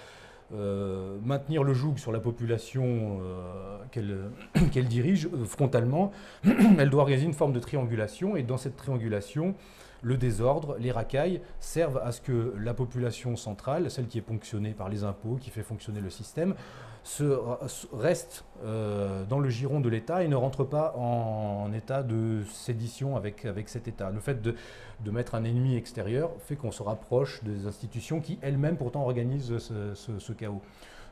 euh, 0.54 1.18
maintenir 1.24 1.64
le 1.64 1.74
joug 1.74 1.96
sur 1.96 2.12
la 2.12 2.20
population 2.20 3.18
euh, 3.20 3.78
qu'elle 3.90 4.84
dirige 4.88 5.26
euh, 5.26 5.44
frontalement, 5.44 6.12
elle 6.78 6.88
doit 6.88 7.02
organiser 7.02 7.26
une 7.26 7.34
forme 7.34 7.52
de 7.52 7.58
triangulation, 7.58 8.36
et 8.36 8.44
dans 8.44 8.56
cette 8.56 8.76
triangulation, 8.76 9.56
le 10.02 10.16
désordre, 10.16 10.76
les 10.78 10.92
racailles 10.92 11.40
servent 11.60 12.00
à 12.04 12.12
ce 12.12 12.20
que 12.20 12.54
la 12.58 12.74
population 12.74 13.36
centrale, 13.36 13.90
celle 13.90 14.06
qui 14.06 14.18
est 14.18 14.22
ponctionnée 14.22 14.72
par 14.72 14.88
les 14.88 15.04
impôts, 15.04 15.36
qui 15.40 15.50
fait 15.50 15.62
fonctionner 15.62 16.00
le 16.00 16.10
système, 16.10 16.54
reste 17.92 18.44
dans 18.64 19.38
le 19.38 19.48
giron 19.48 19.80
de 19.80 19.88
l'État 19.88 20.24
et 20.24 20.28
ne 20.28 20.36
rentre 20.36 20.64
pas 20.64 20.94
en, 20.96 21.72
état 21.72 22.02
de 22.02 22.42
sédition 22.52 23.16
avec, 23.16 23.46
cet 23.66 23.88
État. 23.88 24.10
Le 24.10 24.20
fait 24.20 24.42
de, 24.42 24.54
de 25.04 25.10
mettre 25.10 25.34
un 25.34 25.44
ennemi 25.44 25.76
extérieur 25.76 26.30
fait 26.40 26.56
qu'on 26.56 26.72
se 26.72 26.82
rapproche 26.82 27.42
des 27.44 27.66
institutions 27.66 28.20
qui 28.20 28.38
elles-mêmes 28.42 28.76
pourtant 28.76 29.02
organisent 29.02 29.58
ce, 29.58 30.32
chaos. 30.32 30.62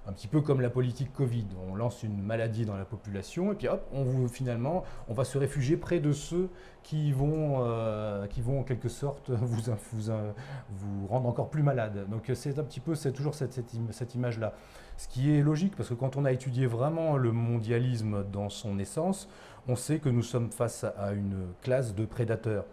Un 0.07 0.13
petit 0.13 0.29
peu 0.29 0.43
comme 0.43 0.61
la 0.61 0.69
politique 0.69 1.13
Covid, 1.15 1.47
on 1.67 1.75
lance 1.75 2.03
une 2.03 2.21
maladie 2.23 2.67
dans 2.67 2.77
la 2.77 2.85
population 2.85 3.53
et 3.53 3.55
puis 3.55 3.69
hop, 3.69 3.87
on 3.93 4.05
vous, 4.05 4.29
finalement, 4.29 4.85
on 5.09 5.15
va 5.15 5.25
se 5.25 5.39
réfugier 5.39 5.79
près 5.79 5.99
de 5.99 6.13
ceux 6.13 6.51
qui 6.83 7.11
vont, 7.11 7.65
euh, 7.65 8.27
en 8.47 8.63
quelque 8.65 8.91
sorte 8.91 9.31
vous, 9.31 11.07
rendre 11.09 11.29
encore 11.29 11.49
plus 11.49 11.63
malade. 11.63 12.07
Donc 12.11 12.31
c'est 12.35 12.59
un 12.59 12.65
petit 12.65 12.81
peu, 12.81 12.95
c'est 12.95 13.13
toujours 13.13 13.35
cette 13.35 14.15
image-là. 14.15 14.53
Ce 14.97 15.09
qui 15.09 15.35
est 15.35 15.43
logique 15.43 15.75
parce 15.77 15.89
que 15.89 15.95
quand 15.95 16.17
on 16.17 16.25
a 16.25 16.33
étudié 16.33 16.67
vraiment 16.67 17.17
le 17.17 17.33
mondialisme 17.33 18.25
dans 18.31 18.49
son 18.49 18.79
essence, 18.79 19.29
on 19.67 19.77
sait 19.77 19.99
que 19.99 20.09
nous 20.09 20.23
sommes 20.23 20.53
face 20.53 20.85
à 20.85 21.13
une 21.13 21.47
classe 21.63 21.95
de 21.95 22.05
prédateurs. 22.05 22.67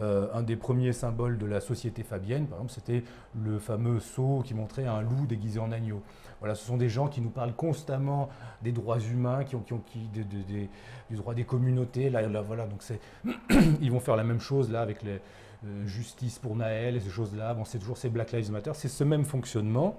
Euh, 0.00 0.28
un 0.32 0.42
des 0.42 0.56
premiers 0.56 0.92
symboles 0.92 1.36
de 1.36 1.44
la 1.44 1.60
société 1.60 2.02
fabienne, 2.02 2.46
par 2.46 2.58
exemple, 2.58 2.72
c'était 2.72 3.04
le 3.34 3.58
fameux 3.58 4.00
sceau 4.00 4.42
qui 4.44 4.54
montrait 4.54 4.86
un 4.86 5.02
loup 5.02 5.26
déguisé 5.26 5.60
en 5.60 5.70
agneau. 5.70 6.02
Voilà, 6.40 6.54
ce 6.54 6.64
sont 6.64 6.76
des 6.76 6.88
gens 6.88 7.08
qui 7.08 7.20
nous 7.20 7.30
parlent 7.30 7.54
constamment 7.54 8.28
des 8.62 8.72
droits 8.72 8.98
humains, 8.98 9.44
qui 9.44 9.54
ont, 9.54 9.60
qui 9.60 9.74
ont 9.74 9.82
qui, 9.84 10.08
du 10.08 11.16
droit 11.16 11.34
des 11.34 11.44
communautés. 11.44 12.10
Là, 12.10 12.26
voilà, 12.42 12.66
donc 12.66 12.82
ils 13.80 13.92
vont 13.92 14.00
faire 14.00 14.16
la 14.16 14.24
même 14.24 14.40
chose 14.40 14.70
là 14.70 14.80
avec 14.80 15.02
les 15.02 15.20
euh, 15.64 15.86
justice 15.86 16.38
pour 16.38 16.56
Naël 16.56 16.96
et 16.96 17.00
ces 17.00 17.10
choses-là. 17.10 17.56
C'est 17.66 17.78
toujours 17.78 17.98
ces 17.98 18.08
Black 18.08 18.32
Lives 18.32 18.50
Matter. 18.50 18.72
C'est 18.74 18.88
ce 18.88 19.04
même 19.04 19.24
fonctionnement. 19.24 19.96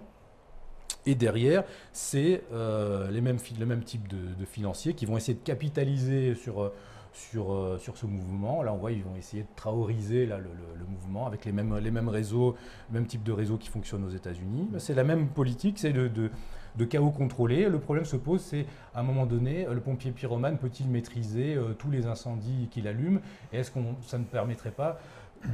Et 1.05 1.15
derrière, 1.15 1.63
c'est 1.91 2.43
euh, 2.51 3.09
les 3.11 3.21
mêmes, 3.21 3.37
le 3.59 3.65
même 3.65 3.83
type 3.83 4.07
de, 4.07 4.45
financiers 4.45 4.93
qui 4.93 5.05
vont 5.05 5.17
essayer 5.17 5.35
de 5.35 5.43
capitaliser 5.43 6.35
sur 6.35 6.71
sur, 7.13 7.53
euh, 7.53 7.77
sur 7.77 7.97
ce 7.97 8.05
mouvement. 8.05 8.63
Là, 8.63 8.73
on 8.73 8.77
voit 8.77 8.91
ils 8.91 9.03
vont 9.03 9.15
essayer 9.15 9.43
de 9.43 9.47
traoriser 9.55 10.25
là, 10.25 10.37
le, 10.37 10.49
mouvement 10.85 11.25
avec 11.25 11.45
les 11.45 11.51
mêmes, 11.51 11.77
les 11.77 11.91
mêmes 11.91 12.09
réseaux, 12.09 12.55
le 12.91 12.99
même 12.99 13.07
type 13.07 13.23
de 13.23 13.31
réseau 13.31 13.57
qui 13.57 13.69
fonctionne 13.69 14.03
aux 14.03 14.09
États-Unis. 14.09 14.69
C'est 14.79 14.93
la 14.93 15.03
même 15.03 15.27
politique, 15.27 15.79
c'est 15.79 15.93
de, 15.93 16.07
de, 16.07 16.85
chaos 16.85 17.11
contrôlé. 17.11 17.69
Le 17.69 17.79
problème 17.79 18.05
se 18.05 18.17
pose, 18.17 18.41
c'est 18.41 18.65
à 18.93 18.99
un 18.99 19.03
moment 19.03 19.25
donné, 19.25 19.65
le 19.71 19.79
pompier 19.79 20.11
pyromane 20.11 20.57
peut-il 20.57 20.89
maîtriser 20.89 21.55
euh, 21.55 21.73
tous 21.73 21.89
les 21.89 22.05
incendies 22.05 22.67
qu'il 22.69 22.87
allume? 22.87 23.21
Et 23.53 23.59
est-ce 23.59 23.71
que 23.71 23.79
ça 24.05 24.17
ne 24.17 24.25
permettrait 24.25 24.71
pas 24.71 24.99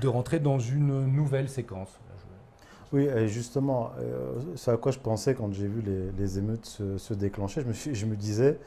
de 0.02 0.08
rentrer 0.08 0.40
dans 0.40 0.60
une 0.60 1.06
nouvelle 1.06 1.50
séquence? 1.50 2.00
Oui, 2.92 3.08
justement, 3.28 3.92
euh, 4.00 4.34
c'est 4.56 4.72
à 4.72 4.78
quoi 4.78 4.92
je 4.92 4.98
pensais 4.98 5.36
quand 5.36 5.54
j'ai 5.54 5.68
vu 5.68 5.84
les, 6.18 6.40
émeutes 6.40 6.66
se, 6.66 7.14
déclencher. 7.14 7.62
Je 7.62 7.68
me, 7.68 7.94
je 7.96 8.06
me 8.08 8.16
disais, 8.16 8.58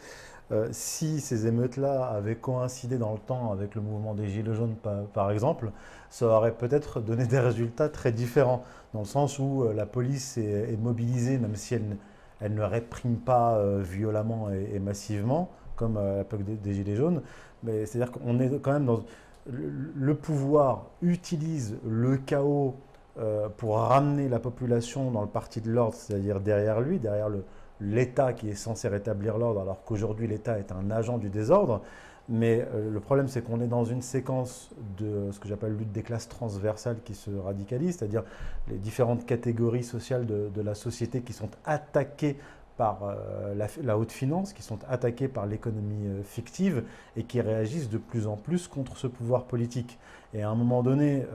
euh, 0.50 0.68
si 0.72 1.20
ces 1.20 1.46
émeutes-là 1.46 2.04
avaient 2.04 2.34
coïncidé 2.34 2.98
dans 2.98 3.12
le 3.12 3.18
temps 3.18 3.52
avec 3.52 3.74
le 3.74 3.80
mouvement 3.80 4.14
des 4.14 4.28
Gilets 4.28 4.54
jaunes, 4.54 4.74
par, 5.14 5.30
exemple, 5.30 5.70
ça 6.10 6.26
aurait 6.26 6.52
peut-être 6.52 7.00
donné 7.00 7.26
des 7.26 7.38
résultats 7.38 7.88
très 7.88 8.12
différents, 8.12 8.62
dans 8.92 9.00
le 9.00 9.06
sens 9.06 9.38
où 9.38 9.62
euh, 9.62 9.72
la 9.72 9.86
police 9.86 10.36
est, 10.36 10.76
mobilisée, 10.78 11.38
même 11.38 11.56
si 11.56 11.74
elle, 11.74 12.54
ne 12.54 12.62
réprime 12.62 13.16
pas 13.16 13.54
euh, 13.54 13.80
violemment 13.82 14.50
et, 14.50 14.78
massivement, 14.78 15.50
comme 15.76 15.96
à 15.96 16.18
l'époque 16.18 16.42
des, 16.44 16.74
Gilets 16.74 16.96
jaunes. 16.96 17.22
Mais 17.62 17.86
c'est-à-dire 17.86 18.12
qu'on 18.12 18.38
est 18.40 18.60
quand 18.60 18.72
même 18.72 18.86
dans... 18.86 19.02
Le, 19.46 20.14
pouvoir 20.14 20.86
utilise 21.02 21.76
le 21.84 22.16
chaos 22.16 22.76
pour 23.56 23.78
ramener 23.78 24.28
la 24.28 24.38
population 24.38 25.10
dans 25.10 25.20
le 25.20 25.26
parti 25.26 25.60
de 25.60 25.68
l'ordre, 25.68 25.96
c'est-à-dire 25.96 26.38
derrière 26.38 26.80
lui, 26.80 27.00
derrière 27.00 27.28
le, 27.28 27.44
l'État 27.82 28.32
qui 28.32 28.48
est 28.48 28.54
censé 28.54 28.88
rétablir 28.88 29.38
l'ordre, 29.38 29.60
alors 29.60 29.84
qu'aujourd'hui 29.84 30.26
l'État 30.26 30.58
est 30.58 30.72
un 30.72 30.90
agent 30.90 31.18
du 31.18 31.28
désordre. 31.28 31.82
Mais 32.28 32.66
euh, 32.72 32.90
le 32.90 33.00
problème, 33.00 33.26
c'est 33.26 33.42
qu'on 33.42 33.60
est 33.60 33.66
dans 33.66 33.84
une 33.84 34.02
séquence 34.02 34.70
de 34.96 35.30
ce 35.32 35.40
que 35.40 35.48
j'appelle 35.48 35.76
lutte 35.76 35.92
des 35.92 36.02
classes 36.02 36.28
transversales 36.28 36.98
qui 37.04 37.14
se 37.14 37.30
radicalise, 37.30 37.96
c'est-à-dire 37.98 38.22
les 38.68 38.78
différentes 38.78 39.26
catégories 39.26 39.82
sociales 39.82 40.26
de, 40.26 40.62
la 40.62 40.74
société 40.74 41.22
qui 41.22 41.32
sont 41.32 41.50
attaquées 41.64 42.36
par 42.76 43.00
euh, 43.02 43.54
la, 43.82 43.98
haute 43.98 44.12
finance, 44.12 44.52
qui 44.52 44.62
sont 44.62 44.78
attaquées 44.88 45.28
par 45.28 45.46
l'économie 45.46 46.06
euh, 46.06 46.22
fictive 46.22 46.84
et 47.16 47.24
qui 47.24 47.40
réagissent 47.40 47.90
de 47.90 47.98
plus 47.98 48.28
en 48.28 48.36
plus 48.36 48.68
contre 48.68 48.96
ce 48.96 49.08
pouvoir 49.08 49.44
politique. 49.44 49.98
Et 50.32 50.42
à 50.42 50.48
un 50.48 50.54
moment 50.54 50.82
donné, 50.82 51.26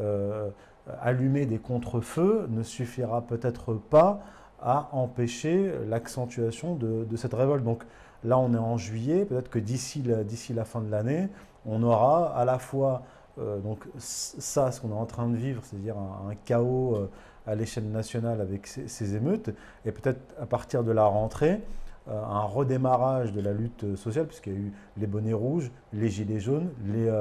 allumer 1.02 1.46
des 1.46 1.60
contre-feux 1.60 2.48
ne 2.50 2.64
suffira 2.64 3.22
peut-être 3.22 3.76
pas 3.76 4.24
à 4.62 4.90
empêcher 4.92 5.72
l'accentuation 5.88 6.76
de, 6.76 7.16
cette 7.16 7.34
révolte. 7.34 7.64
Donc 7.64 7.84
là, 8.24 8.38
on 8.38 8.54
est 8.54 8.58
en 8.58 8.78
juillet, 8.78 9.26
peut-être 9.26 9.50
que 9.50 9.60
d'ici 9.60 10.04
la, 10.04 10.66
fin 10.66 10.82
de 10.82 10.90
l'année, 10.90 11.30
on 11.66 11.84
aura 11.84 12.36
à 12.36 12.46
la 12.46 12.60
fois 12.60 13.04
euh, 13.40 13.60
donc 13.60 13.86
ça, 13.98 14.72
ce 14.72 14.82
qu'on 14.82 14.90
est 14.90 15.00
en 15.00 15.06
train 15.06 15.28
de 15.28 15.36
vivre, 15.36 15.62
c'est-à-dire 15.64 15.96
un, 15.98 16.34
chaos 16.46 16.96
euh, 16.96 17.10
à 17.46 17.56
l'échelle 17.56 17.90
nationale 17.90 18.42
avec 18.42 18.68
ces, 18.68 19.16
émeutes, 19.16 19.52
et 19.86 19.92
peut-être 19.92 20.20
à 20.42 20.46
partir 20.46 20.84
de 20.84 20.92
la 20.92 21.06
rentrée, 21.06 21.62
euh, 22.10 22.24
un 22.24 22.42
redémarrage 22.42 23.34
de 23.34 23.42
la 23.42 23.54
lutte 23.54 23.96
sociale, 23.96 24.26
puisqu'il 24.26 24.54
y 24.54 24.56
a 24.56 24.60
eu 24.60 24.74
les 24.98 25.08
bonnets 25.08 25.34
rouges, 25.34 25.72
les 25.94 26.10
gilets 26.10 26.40
jaunes, 26.40 26.70
les 26.86 27.12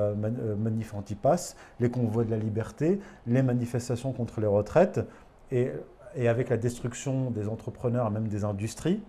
manifs 0.57 0.95
anti-pass, 0.95 1.57
les 1.81 1.91
convois 1.91 2.25
de 2.25 2.31
la 2.31 2.39
liberté, 2.39 2.99
les 3.27 3.43
manifestations 3.43 4.13
contre 4.13 4.41
les 4.41 4.47
retraites, 4.47 5.01
et 5.53 5.71
et 6.17 6.29
avec 6.29 6.49
la 6.49 6.57
destruction 6.57 7.31
des 7.31 7.49
entrepreneurs, 7.49 8.11
même 8.11 8.29
des 8.29 8.45
industries, 8.45 9.03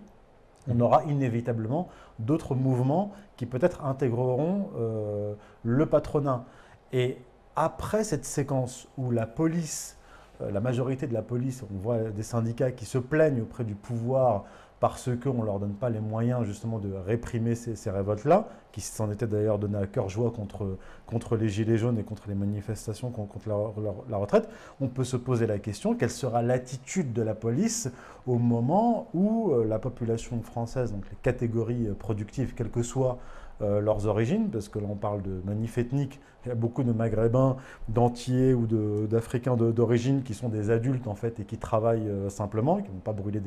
on 0.68 0.74
mhm. 0.74 0.82
aura 0.82 1.04
inévitablement 1.04 1.88
d'autres 2.18 2.54
mouvements 2.54 3.12
qui 3.36 3.46
peut-être 3.46 3.84
intégreront 3.84 4.70
euh, 4.76 5.34
le 5.62 5.86
patronat. 5.86 6.44
Et 6.92 7.18
après 7.56 8.04
cette 8.04 8.24
séquence 8.24 8.88
où 8.98 9.10
la 9.10 9.26
police, 9.26 9.96
euh, 10.42 10.50
la 10.50 10.60
majorité 10.60 11.06
de 11.06 11.14
la 11.14 11.22
police, 11.22 11.64
on 11.72 11.78
voit 11.78 11.98
des 12.10 12.22
syndicats 12.22 12.72
qui 12.72 12.84
se 12.84 12.98
plaignent 12.98 13.42
auprès 13.42 13.64
du 13.64 13.74
pouvoir 13.74 14.44
parce 14.80 15.10
qu'on 15.22 15.34
ne 15.34 15.44
leur 15.44 15.58
donne 15.58 15.74
pas 15.74 15.90
les 15.90 16.00
moyens 16.00 16.44
justement 16.44 16.78
de 16.78 16.92
réprimer 16.92 17.54
ces, 17.54 17.90
révoltes-là, 17.90 18.48
qui 18.70 18.80
s'en 18.80 19.10
étaient 19.10 19.26
d'ailleurs 19.26 19.58
donné 19.58 19.76
à 19.76 19.86
cœur 19.86 20.08
joie 20.08 20.32
contre, 20.32 21.36
les 21.36 21.48
Gilets 21.48 21.78
jaunes 21.78 21.98
et 21.98 22.04
contre 22.04 22.28
les 22.28 22.34
manifestations 22.34 23.10
contre 23.10 23.48
la, 23.48 24.16
retraite, 24.16 24.48
on 24.80 24.88
peut 24.88 25.04
se 25.04 25.16
poser 25.16 25.46
la 25.46 25.58
question, 25.58 25.94
quelle 25.94 26.10
sera 26.10 26.42
l'attitude 26.42 27.12
de 27.12 27.22
la 27.22 27.34
police 27.34 27.90
au 28.26 28.38
moment 28.38 29.08
où 29.14 29.52
euh, 29.52 29.64
la 29.64 29.78
population 29.78 30.40
française, 30.42 30.92
donc 30.92 31.04
les 31.10 31.16
catégories 31.22 31.88
euh, 31.88 31.94
productives, 31.94 32.54
quelles 32.54 32.70
que 32.70 32.82
soient 32.82 33.18
leurs 33.60 34.06
origines, 34.06 34.50
parce 34.50 34.68
que 34.68 34.78
là 34.78 34.86
on 34.88 34.94
parle 34.94 35.22
de 35.22 35.40
manifs 35.44 35.78
ethniques, 35.78 36.20
il 36.44 36.48
y 36.48 36.52
a 36.52 36.54
beaucoup 36.54 36.82
de 36.82 36.92
maghrébins, 36.92 37.56
d'antiers 37.88 38.54
ou 38.54 38.66
d'africains 39.06 39.56
d'origine 39.56 40.22
qui 40.22 40.34
sont 40.34 40.48
des 40.48 40.70
adultes 40.70 41.06
en 41.06 41.14
fait 41.14 41.40
et 41.40 41.44
qui 41.44 41.58
travaillent 41.58 42.08
euh, 42.08 42.30
simplement, 42.30 42.76
qui 42.76 42.90
n'ont 42.90 43.00
pas 43.00 43.12
brûlé 43.12 43.40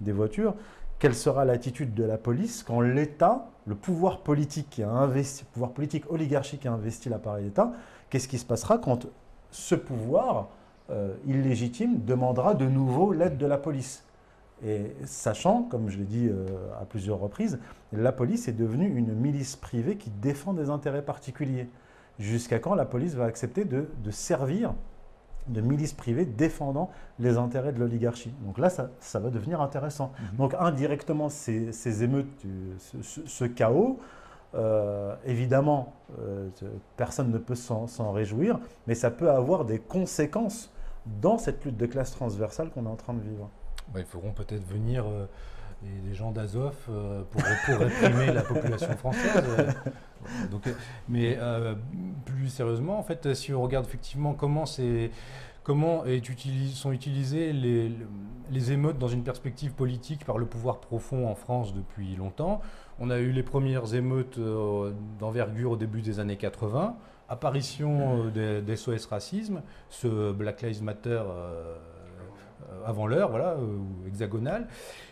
des, 0.00 0.12
voitures. 0.12 0.54
Quelle 0.98 1.14
sera 1.14 1.44
l'attitude 1.44 1.94
de 1.94 2.04
la 2.04 2.18
police 2.18 2.62
quand 2.62 2.80
l'État, 2.80 3.48
le 3.66 3.74
pouvoir 3.74 4.20
politique 4.20 4.68
qui 4.70 4.82
a 4.82 4.90
investi, 4.90 5.44
pouvoir 5.52 5.72
politique 5.72 6.04
oligarchique 6.10 6.60
qui 6.60 6.68
a 6.68 6.72
investi 6.72 7.08
l'appareil 7.08 7.46
d'État, 7.46 7.72
qu'est-ce 8.10 8.28
qui 8.28 8.38
se 8.38 8.44
passera 8.44 8.78
quand 8.78 9.06
ce 9.50 9.74
pouvoir 9.74 10.48
euh, 10.90 11.14
illégitime 11.26 12.04
demandera 12.04 12.54
de 12.54 12.66
nouveau 12.66 13.12
l'aide 13.12 13.38
de 13.38 13.46
la 13.46 13.58
police? 13.58 14.04
Et 14.62 14.94
sachant, 15.04 15.62
comme 15.62 15.88
je 15.88 15.98
l'ai 15.98 16.04
dit 16.04 16.28
euh, 16.28 16.46
à 16.80 16.84
plusieurs 16.84 17.18
reprises, 17.18 17.58
la 17.92 18.12
police 18.12 18.48
est 18.48 18.52
devenue 18.52 18.86
une 18.86 19.12
milice 19.12 19.56
privée 19.56 19.96
qui 19.96 20.10
défend 20.10 20.52
des 20.52 20.70
intérêts 20.70 21.02
particuliers. 21.02 21.68
Jusqu'à 22.18 22.60
quand 22.60 22.74
la 22.74 22.84
police 22.84 23.14
va 23.14 23.24
accepter 23.24 23.64
de, 23.64 23.88
servir 24.10 24.74
de 25.48 25.60
milice 25.60 25.92
privée 25.92 26.24
défendant 26.24 26.90
les 27.18 27.36
intérêts 27.36 27.72
de 27.72 27.80
l'oligarchie? 27.80 28.32
Donc 28.46 28.58
là, 28.58 28.70
ça, 28.70 29.18
va 29.18 29.30
devenir 29.30 29.60
intéressant. 29.60 30.12
Mhm. 30.18 30.36
Donc 30.38 30.54
indirectement, 30.58 31.28
ces, 31.28 32.04
émeutes, 32.04 32.28
ce, 32.78 33.44
chaos, 33.44 33.98
euh, 34.54 35.16
évidemment, 35.26 35.92
euh, 36.20 36.48
personne 36.96 37.32
ne 37.32 37.38
peut 37.38 37.56
s'en 37.56 38.12
réjouir, 38.12 38.60
mais 38.86 38.94
ça 38.94 39.10
peut 39.10 39.30
avoir 39.30 39.64
des 39.64 39.80
conséquences 39.80 40.72
dans 41.20 41.36
cette 41.36 41.64
lutte 41.64 41.76
de 41.76 41.86
classe 41.86 42.12
transversale 42.12 42.70
qu'on 42.70 42.86
est 42.86 42.88
en 42.88 42.96
train 42.96 43.14
de 43.14 43.20
vivre. 43.20 43.50
Bah, 43.94 44.00
il 44.00 44.06
faudront 44.06 44.32
peut-être 44.32 44.66
venir 44.66 45.04
euh, 45.06 45.26
des, 46.04 46.14
gens 46.14 46.32
d'Azov 46.32 46.74
euh, 46.90 47.22
pour, 47.30 47.40
réprimer 47.78 48.32
la 48.32 48.42
population 48.42 48.96
française. 48.96 49.44
mais 51.08 51.36
euh, 51.38 51.76
plus 52.24 52.48
sérieusement, 52.48 52.98
en 52.98 53.04
fait, 53.04 53.34
si 53.34 53.54
on 53.54 53.62
regarde 53.62 53.86
effectivement 53.86 54.34
comment 54.34 54.66
sont 54.66 55.10
utilisées 56.92 57.52
les, 57.52 57.92
les, 58.50 58.72
émeutes 58.72 58.98
dans 58.98 59.06
une 59.06 59.22
perspective 59.22 59.72
politique 59.72 60.24
par 60.24 60.38
le 60.38 60.46
pouvoir 60.46 60.80
profond 60.80 61.28
en 61.28 61.36
France 61.36 61.72
depuis 61.72 62.16
longtemps. 62.16 62.60
On 62.98 63.10
a 63.10 63.18
eu 63.18 63.30
les 63.30 63.44
premières 63.44 63.94
émeutes 63.94 64.40
d'envergure 65.20 65.70
au 65.72 65.76
début 65.76 66.02
des 66.02 66.18
années 66.18 66.36
80, 66.36 66.96
apparition 67.28 68.28
des, 68.28 68.76
SOS 68.76 69.06
Racisme, 69.06 69.62
ce 69.88 70.32
Black 70.32 70.62
Lives 70.62 70.82
Matter 70.82 71.22
euh, 71.26 71.76
avant 72.86 73.06
l'heure, 73.06 73.30
voilà, 73.30 73.50
euh, 73.50 73.76
ou 73.76 74.06
hexagonale. 74.06 74.66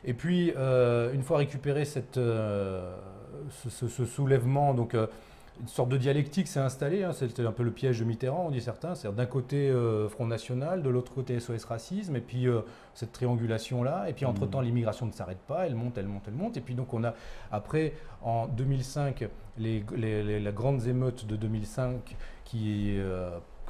Et 0.05 0.15
puis, 0.15 0.53
euh, 0.57 1.13
une 1.13 1.23
fois 1.23 1.39
récupéré 1.39 1.85
cette, 1.85 2.19
ce, 2.19 4.05
soulèvement, 4.05 4.75
donc 4.75 4.95
une 4.95 5.69
sorte 5.69 5.91
de 5.91 5.97
dialectique 5.97 6.49
s'est 6.49 6.61
installée. 6.61 7.05
Hein, 7.05 7.13
C'était 7.13 7.45
un 7.45 7.53
peu 7.53 7.63
le 7.63 7.71
piège 7.71 8.01
de 8.01 8.05
Mitterrand, 8.05 8.47
on 8.47 8.51
dit 8.51 8.61
certains. 8.61 8.95
C'est-à-dire 8.95 9.17
d'un 9.17 9.27
côté 9.27 9.73
Front 10.09 10.27
National, 10.27 10.83
de 10.83 10.89
l'autre 10.89 11.13
côté 11.13 11.39
SOS 11.39 11.65
Racisme, 11.65 12.17
et 12.17 12.21
puis 12.21 12.47
cette 12.95 13.13
triangulation-là. 13.13 14.09
Et 14.09 14.13
puis 14.13 14.25
entre-temps, 14.25 14.61
mmh. 14.61 14.65
l'immigration 14.65 15.07
ne 15.07 15.13
s'arrête 15.13 15.41
pas, 15.47 15.67
elle 15.67 15.75
monte, 15.75 15.99
elle 15.99 16.07
monte, 16.07 16.25
elle 16.27 16.35
monte. 16.35 16.57
Et 16.57 16.61
puis 16.61 16.75
donc 16.75 16.95
on 16.95 17.05
a, 17.05 17.15
après, 17.51 17.95
en 18.23 18.47
2005, 18.49 19.29
les, 19.59 19.85
les, 19.95 20.41
les, 20.41 20.53
grandes 20.53 20.87
émeutes 20.87 21.27
de 21.27 21.37
2005 21.37 22.17
qui 22.45 22.99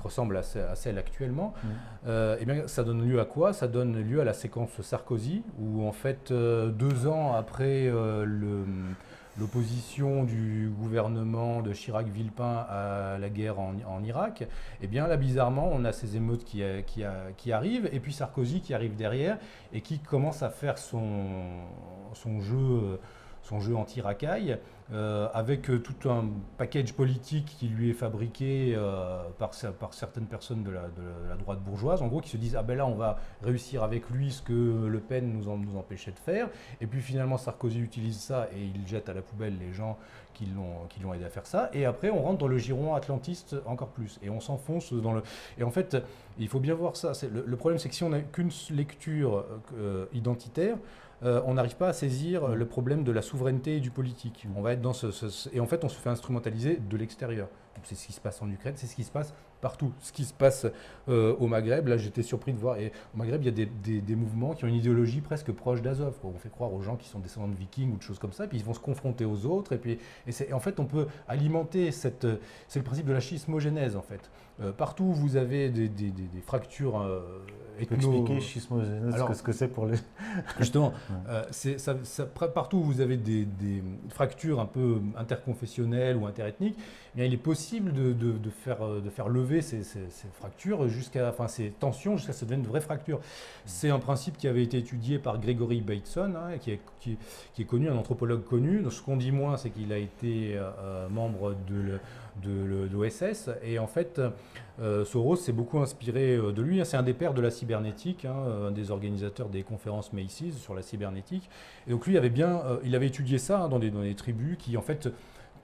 ressemble 0.03 0.37
à, 0.37 0.43
celle 0.43 0.99
actuellement, 0.99 1.55
mmh. 1.55 1.69
euh, 2.07 2.37
eh 2.41 2.45
bien, 2.45 2.67
ça 2.67 2.85
donne 2.85 3.07
lieu 3.09 3.21
à 3.21 3.25
quoi? 3.25 3.53
Ça 3.53 3.69
donne 3.69 4.01
lieu 4.01 4.21
à 4.21 4.25
la 4.25 4.33
séquence 4.33 4.81
Sarkozy, 4.81 5.43
où 5.59 5.87
en 5.87 5.93
fait, 5.93 6.31
euh, 6.31 6.69
deux 6.69 7.07
ans 7.07 7.35
après 7.35 7.87
euh, 7.87 8.25
l'opposition 9.39 10.25
du 10.25 10.71
gouvernement 10.79 11.63
de 11.63 11.73
Chirac-Villepin 11.73 12.67
à 12.69 13.19
la 13.19 13.29
guerre 13.29 13.59
en, 13.59 14.03
Irak, 14.05 14.45
eh 14.81 14.87
bien 14.87 15.07
là, 15.07 15.17
bizarrement, 15.17 15.71
on 15.73 15.85
a 15.85 15.93
ces 15.93 16.17
émeutes 16.17 16.45
qui, 16.45 16.63
qui, 16.87 17.05
qui, 17.37 17.53
arrivent, 17.53 17.89
et 17.93 18.01
puis 18.01 18.13
Sarkozy 18.13 18.61
qui 18.61 18.75
arrive 18.75 18.97
derrière 18.97 19.39
et 19.73 19.81
qui 19.81 19.99
commence 19.99 20.43
à 20.43 20.51
faire 20.51 20.79
son, 20.79 21.13
son 22.15 22.41
jeu 22.41 22.99
son 23.43 23.61
jeu 23.61 23.77
anti-racaille, 23.77 24.59
euh, 24.93 25.29
avec 25.33 25.71
euh, 25.71 25.79
tout 25.79 26.11
un 26.11 26.27
package 26.59 26.93
politique 26.93 27.57
qui 27.59 27.69
lui 27.69 27.91
est 27.91 27.95
fabriqué 27.95 28.75
euh, 28.77 29.23
par, 29.39 29.55
certaines 29.55 30.27
personnes 30.27 30.63
de 30.63 30.71
la, 30.71 30.83
droite 31.39 31.61
bourgeoise, 31.61 32.03
en 32.03 32.09
gros, 32.09 32.21
qui 32.21 32.29
se 32.29 32.37
disent 32.37 32.57
Ah 32.57 32.63
ben 32.63 32.77
là, 32.77 32.87
on 32.87 32.95
va 32.95 33.19
réussir 33.43 33.83
avec 33.85 34.11
lui 34.11 34.33
ce 34.33 34.43
que 34.43 34.87
Le 34.87 35.01
Pen 35.01 35.33
nous, 35.33 35.49
empêchait 35.49 36.11
de 36.11 36.19
faire. 36.19 36.49
Et 36.81 36.87
puis 36.87 37.01
finalement, 37.01 37.39
Sarkozy 37.39 37.81
utilise 37.81 38.19
ça 38.19 38.49
et 38.55 38.63
il 38.63 38.87
jette 38.87 39.09
à 39.09 39.15
la 39.15 39.23
poubelle 39.23 39.57
les 39.59 39.73
gens 39.73 39.97
qui 40.35 40.47
l'ont 40.47 41.15
aidé 41.15 41.25
à 41.25 41.31
faire 41.31 41.47
ça. 41.47 41.71
Et 41.73 41.87
après, 41.87 42.11
on 42.11 42.23
rentre 42.23 42.39
dans 42.39 42.49
le 42.49 42.59
giron 42.59 42.95
atlantiste 42.95 43.57
encore 43.65 43.89
plus. 43.89 44.19
Et 44.23 44.29
on 44.29 44.41
s'enfonce 44.41 44.93
dans 44.93 45.15
le. 45.15 45.23
Et 45.57 45.63
en 45.63 45.71
fait, 45.71 45.97
il 46.39 46.49
faut 46.49 46.61
bien 46.61 46.75
voir 46.75 46.97
ça. 46.97 47.13
Le, 47.31 47.57
problème, 47.57 47.79
c'est 47.79 47.89
que 47.89 47.95
si 47.95 48.05
on 48.05 48.11
n'a 48.11 48.21
qu'une 48.21 48.51
lecture 48.71 49.45
identitaire, 50.13 50.77
euh, 51.25 51.41
on 51.47 51.55
n'arrive 51.55 51.77
pas 51.77 51.89
à 51.89 51.93
saisir 51.93 52.49
le 52.49 52.67
problème 52.67 53.05
de 53.05 53.13
la 53.13 53.23
souveraineté 53.23 53.77
et 53.77 53.81
du 53.81 53.91
politique. 53.91 54.47
On 54.57 54.63
va 54.63 54.73
être 54.73 54.81
dans 54.81 54.93
ce, 54.93 55.09
et 55.53 55.61
en 55.61 55.67
fait, 55.67 55.85
on 55.85 55.89
se 55.89 55.99
fait 55.99 56.11
instrumentaliser 56.11 56.77
de 56.77 56.97
l'extérieur. 56.97 57.49
C'est 57.85 57.95
ce 57.95 58.07
qui 58.07 58.13
se 58.13 58.21
passe 58.21 58.41
en 58.43 58.51
Ukraine, 58.51 58.75
c'est 58.77 58.87
ce 58.87 58.95
qui 58.95 59.05
se 59.05 59.11
passe 59.11 59.35
partout. 59.63 59.93
Ce 60.01 60.13
qui 60.13 60.25
se 60.25 60.35
passe 60.35 60.67
euh, 61.09 61.35
au 61.39 61.47
Maghreb, 61.47 61.89
là 61.89 61.97
j'étais 61.97 62.23
surpris 62.23 62.53
de 62.53 62.59
voir, 62.59 62.77
et 62.77 62.93
au 63.15 63.19
Maghreb 63.19 63.43
il 63.43 63.59
y 63.59 63.63
a 63.63 64.01
des, 64.01 64.17
mouvements 64.17 64.53
qui 64.53 64.65
ont 64.65 64.69
une 64.69 64.75
idéologie 64.75 65.23
presque 65.23 65.51
proche 65.53 65.81
d'Azov. 65.81 66.15
On 66.25 66.39
fait 66.39 66.51
croire 66.51 66.75
aux 66.75 66.83
gens 66.83 66.97
qui 66.97 67.09
sont 67.09 67.21
descendants 67.21 67.49
de 67.49 67.57
vikings 67.57 67.95
ou 67.95 67.97
de 67.97 68.03
choses 68.03 68.19
comme 68.19 68.33
ça, 68.33 68.47
puis 68.47 68.59
ils 68.59 68.65
vont 68.65 68.75
se 68.75 68.81
confronter 68.81 69.25
aux 69.25 69.47
autres, 69.47 69.73
et 69.73 69.79
puis 69.79 69.99
et, 70.27 70.53
en 70.53 70.61
fait 70.61 70.79
on 70.79 70.85
peut 70.85 71.07
alimenter 71.29 71.91
cette... 71.93 72.27
C'est 72.69 72.81
le 72.81 72.85
principe 72.85 73.07
de 73.07 73.13
la 73.13 73.21
schismogénèse 73.21 73.97
en 73.97 74.03
fait. 74.03 74.31
Euh, 74.61 74.71
partout 74.71 75.05
où 75.05 75.13
vous 75.15 75.37
avez 75.37 75.71
des, 75.71 75.91
fractures 76.45 77.01
euh, 77.01 77.21
ethno... 77.81 77.97
Peux 77.97 78.17
expliquer 78.17 78.41
schismogénèse, 78.41 79.15
ce 79.35 79.43
que 79.43 79.53
c'est 79.53 79.69
pour 79.69 79.87
les... 79.87 79.97
justement, 80.59 80.93
c'est 81.51 81.79
ça, 81.79 81.95
partout 82.55 82.79
où 82.79 82.83
vous 82.83 83.01
avez 83.01 83.17
des, 83.17 83.47
fractures 84.09 84.61
un 84.61 84.67
peu 84.67 85.01
interconfessionnelles 85.17 86.17
ou 86.17 86.27
interethniques, 86.27 86.77
eh 87.17 87.27
il 87.27 87.33
est 87.33 87.37
possible 87.37 87.93
de, 87.93 88.13
de, 88.13 88.51
faire, 88.51 88.87
de 89.01 89.11
faire 89.11 89.29
lever 89.29 89.52
ces, 89.61 89.83
fractures 90.33 90.89
jusqu'à, 90.89 91.29
enfin 91.29 91.49
ces 91.49 91.71
tensions 91.71 92.17
jusqu'à 92.17 92.33
ce 92.33 92.39
que 92.39 92.41
ça 92.41 92.47
devienne 92.47 92.63
de 92.63 92.69
vraies 92.69 92.81
fractures. 92.81 93.21
C'est 93.67 93.91
un 93.91 93.99
principe 93.99 94.37
qui 94.39 94.49
avait 94.49 94.63
été 94.63 94.79
étudié 94.79 95.19
par 95.19 95.39
Gregory 95.39 95.81
Bateson, 95.81 96.35
hein, 96.37 96.59
qui, 96.59 96.73
est, 96.73 96.81
qui, 97.01 97.17
est, 97.59 97.65
connu, 97.65 97.89
un 97.89 97.97
anthropologue 97.97 98.45
connu. 98.45 98.83
ce 98.91 99.03
qu'on 99.03 99.17
dit 99.17 99.33
moins, 99.33 99.57
c'est 99.57 99.71
qu'il 99.71 99.93
a 99.93 99.99
été 99.99 100.57
euh, 100.57 101.09
membre 101.09 101.55
de, 101.69 101.99
de, 102.43 102.89
l'OSS. 102.93 103.51
Et 103.63 103.79
en 103.79 103.87
fait, 103.87 104.21
euh, 104.81 105.05
Soros 105.05 105.37
s'est 105.37 105.53
beaucoup 105.53 105.79
inspiré 105.79 106.37
euh, 106.37 106.53
de 106.53 106.63
lui. 106.63 106.85
C'est 106.85 106.97
un 106.97 107.03
des 107.03 107.15
pères 107.15 107.35
de 107.35 107.43
la 107.43 107.51
cybernétique, 107.51 108.25
hein, 108.25 108.69
un 108.69 108.71
des 108.71 108.91
organisateurs 108.91 109.49
des 109.49 109.63
conférences 109.63 110.13
Macy's 110.13 110.57
sur 110.59 110.75
la 110.75 110.83
cybernétique. 110.83 111.49
Et 111.87 111.91
donc 111.91 112.07
lui 112.07 112.17
avait 112.17 112.31
bien, 112.31 112.63
il 112.85 112.95
avait 112.95 113.09
étudié 113.09 113.39
ça 113.39 113.63
hein, 113.63 113.69
dans, 113.69 113.79
des, 113.79 113.91
dans 113.91 114.03
des 114.03 114.15
tribus 114.15 114.57
qui 114.59 114.77
en 114.77 114.83
fait 114.83 115.09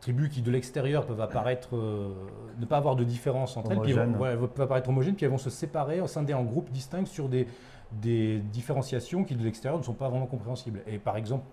tribus 0.00 0.28
qui 0.28 0.42
de 0.42 0.50
l'extérieur 0.50 1.06
peuvent 1.06 1.20
apparaître, 1.20 1.76
euh, 1.76 2.14
ne 2.58 2.66
pas 2.66 2.76
avoir 2.76 2.96
de 2.96 3.04
différence 3.04 3.56
entre 3.56 3.72
elles, 3.72 3.80
puis 3.80 3.92
elles 3.92 4.12
peuvent 4.14 4.60
apparaître 4.62 4.88
homogènes, 4.88 5.14
puis 5.14 5.24
elles 5.24 5.30
vont 5.32 5.38
se 5.38 5.50
séparer, 5.50 6.00
scinder 6.06 6.34
en 6.34 6.44
groupes 6.44 6.70
distincts 6.70 7.06
sur 7.06 7.28
des, 7.28 7.46
des 7.92 8.38
différenciations 8.38 9.24
qui 9.24 9.34
de 9.34 9.42
l'extérieur 9.42 9.78
ne 9.78 9.84
sont 9.84 9.94
pas 9.94 10.08
vraiment 10.08 10.26
compréhensibles. 10.26 10.82
Et 10.86 10.98
par 10.98 11.16
exemple, 11.16 11.44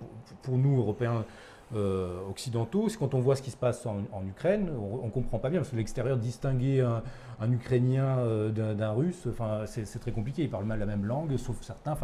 pour 0.43 0.57
nous, 0.57 0.77
Européens, 0.77 1.25
euh, 1.73 2.19
occidentaux, 2.29 2.89
c'est 2.89 2.97
quand 2.97 3.13
on 3.13 3.19
voit 3.19 3.35
ce 3.35 3.41
qui 3.41 3.51
se 3.51 3.57
passe 3.57 3.85
en, 3.85 4.25
Ukraine, 4.27 4.69
on 4.79 5.05
ne 5.05 5.11
comprend 5.11 5.39
pas 5.39 5.49
bien, 5.49 5.59
parce 5.59 5.71
que 5.71 5.75
l'extérieur, 5.75 6.17
distinguer 6.17 6.81
un, 6.81 7.51
Ukrainien 7.51 8.19
euh, 8.19 8.51
d'un 8.51 8.91
Russe, 8.91 9.27
c'est 9.65 9.99
très 9.99 10.11
compliqué, 10.11 10.43
ils 10.43 10.49
parlent 10.49 10.65
mal 10.65 10.79
la 10.79 10.85
même 10.85 11.05
langue, 11.05 11.35
sauf 11.37 11.61
certains. 11.61 11.97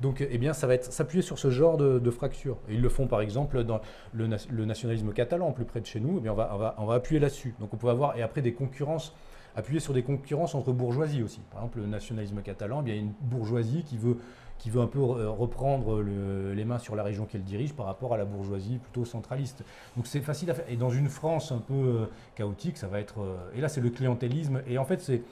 Donc, 0.00 0.26
eh 0.28 0.38
bien, 0.38 0.52
ça 0.52 0.66
va 0.66 0.74
être 0.74 0.92
s'appuyer 0.92 1.22
sur 1.22 1.38
ce 1.38 1.50
genre 1.50 1.76
de, 1.76 1.98
de 1.98 2.10
fracture. 2.10 2.58
ils 2.68 2.82
le 2.82 2.88
font, 2.88 3.06
par 3.06 3.20
exemple, 3.20 3.64
dans 3.64 3.80
le, 4.12 4.26
nationalisme 4.64 5.12
catalan, 5.12 5.52
plus 5.52 5.64
près 5.64 5.80
de 5.80 5.86
chez 5.86 6.00
nous, 6.00 6.18
eh 6.18 6.20
bien, 6.20 6.32
on, 6.32 6.36
va, 6.36 6.50
on, 6.52 6.58
va, 6.58 6.74
on 6.78 6.84
va 6.84 6.94
appuyer 6.94 7.20
là-dessus. 7.20 7.54
Donc, 7.58 7.72
on 7.72 7.76
peut 7.76 7.88
avoir, 7.88 8.16
et 8.16 8.22
après, 8.22 8.42
des 8.42 8.52
concurrences 8.52 9.14
appuyer 9.56 9.80
sur 9.80 9.94
des 9.94 10.02
concurrences 10.02 10.54
entre 10.54 10.72
bourgeoisies 10.72 11.22
aussi. 11.22 11.40
Par 11.50 11.60
exemple, 11.60 11.78
le 11.78 11.86
nationalisme 11.86 12.42
catalan, 12.42 12.82
eh 12.86 12.90
il 12.90 12.94
y 12.94 12.98
a 12.98 13.00
une 13.00 13.14
bourgeoisie 13.22 13.82
qui 13.84 13.96
veut 13.96 14.18
qui 14.58 14.70
veut 14.70 14.80
un 14.80 14.86
peu 14.86 15.00
reprendre 15.00 16.02
les 16.02 16.64
mains 16.64 16.78
sur 16.78 16.96
la 16.96 17.02
région 17.02 17.24
qu'elle 17.24 17.44
dirige 17.44 17.74
par 17.74 17.86
rapport 17.86 18.14
à 18.14 18.16
la 18.16 18.24
bourgeoisie 18.24 18.78
plutôt 18.78 19.04
centraliste. 19.04 19.64
Donc 19.96 20.06
c'est 20.06 20.20
facile 20.20 20.50
à 20.50 20.54
faire. 20.54 20.64
Et 20.68 20.76
dans 20.76 20.90
une 20.90 21.08
France 21.08 21.52
un 21.52 21.58
peu 21.58 21.74
euh, 21.74 22.06
chaotique, 22.34 22.76
ça 22.76 22.86
va 22.86 23.00
être... 23.00 23.20
Euh, 23.20 23.36
et 23.54 23.60
là, 23.60 23.68
c'est 23.68 23.80
le 23.80 23.90
clientélisme. 23.90 24.62
Et 24.66 24.78
en 24.78 24.84
fait, 24.84 25.00
c'est... 25.00 25.22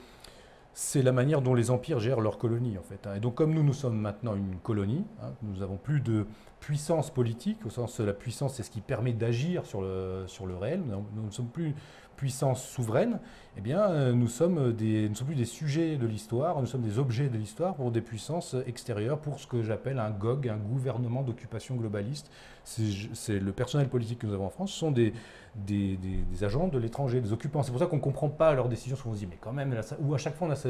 C'est 0.76 1.02
la 1.02 1.12
manière 1.12 1.40
dont 1.40 1.54
les 1.54 1.70
empires 1.70 2.00
gèrent 2.00 2.20
leurs 2.20 2.36
colonies, 2.36 2.76
en 2.78 2.82
fait. 2.82 3.06
Hein. 3.06 3.14
Et 3.14 3.20
donc, 3.20 3.36
comme 3.36 3.54
nous, 3.54 3.62
nous 3.62 3.72
sommes 3.72 3.96
maintenant 3.96 4.34
une 4.34 4.56
colonie, 4.56 5.04
hein, 5.22 5.30
nous 5.44 5.60
n'avons 5.60 5.76
plus 5.76 6.00
de 6.00 6.26
puissance 6.64 7.10
politique, 7.10 7.58
au 7.66 7.70
sens 7.70 8.00
la 8.00 8.14
puissance, 8.14 8.54
c'est 8.54 8.62
ce 8.62 8.70
qui 8.70 8.80
permet 8.80 9.12
d'agir 9.12 9.66
sur 9.66 9.82
le, 9.82 10.24
sur 10.26 10.46
le 10.46 10.56
réel. 10.56 10.80
Nous 11.14 11.22
ne 11.22 11.30
sommes 11.30 11.48
plus 11.48 11.74
puissance 12.16 12.64
souveraine, 12.64 13.18
eh 13.58 13.60
bien, 13.60 13.80
euh, 13.80 14.12
nous 14.12 14.28
sommes, 14.28 14.72
des, 14.72 15.08
nous 15.08 15.14
sommes 15.14 15.26
plus 15.26 15.36
des 15.36 15.44
sujets 15.44 15.96
de 15.96 16.06
l'histoire, 16.06 16.60
nous 16.60 16.66
sommes 16.66 16.80
des 16.80 16.98
objets 16.98 17.28
de 17.28 17.36
l'histoire 17.36 17.74
pour 17.74 17.90
des 17.90 18.00
puissances 18.00 18.56
extérieures, 18.66 19.18
pour 19.18 19.40
ce 19.40 19.46
que 19.46 19.62
j'appelle 19.62 19.98
un 19.98 20.10
GOG, 20.10 20.48
un 20.48 20.56
gouvernement 20.56 21.22
d'occupation 21.22 21.74
globaliste. 21.74 22.30
C'est 22.64 23.38
le 23.40 23.52
personnel 23.52 23.88
politique 23.88 24.20
que 24.20 24.26
nous 24.26 24.32
avons 24.32 24.46
en 24.46 24.50
France, 24.50 24.72
ce 24.72 24.78
sont 24.78 24.90
des, 24.90 25.12
des, 25.54 25.98
agents 26.44 26.68
de 26.68 26.78
l'étranger, 26.78 27.20
des 27.20 27.32
occupants. 27.32 27.62
C'est 27.62 27.72
pour 27.72 27.80
ça 27.80 27.86
qu'on 27.86 27.96
ne 27.96 28.00
comprend 28.00 28.30
pas 28.30 28.54
leurs 28.54 28.70
décisions, 28.70 28.96
parce 28.96 29.04
qu'on 29.04 29.14
se 29.14 29.18
dit, 29.18 29.26
mais 29.28 29.38
quand 29.38 29.52
même, 29.52 29.74
là, 29.74 29.82
ou 30.00 30.14
à 30.14 30.18
chaque 30.18 30.36
fois 30.36 30.48
on 30.48 30.50
a 30.50 30.56
ce, 30.56 30.68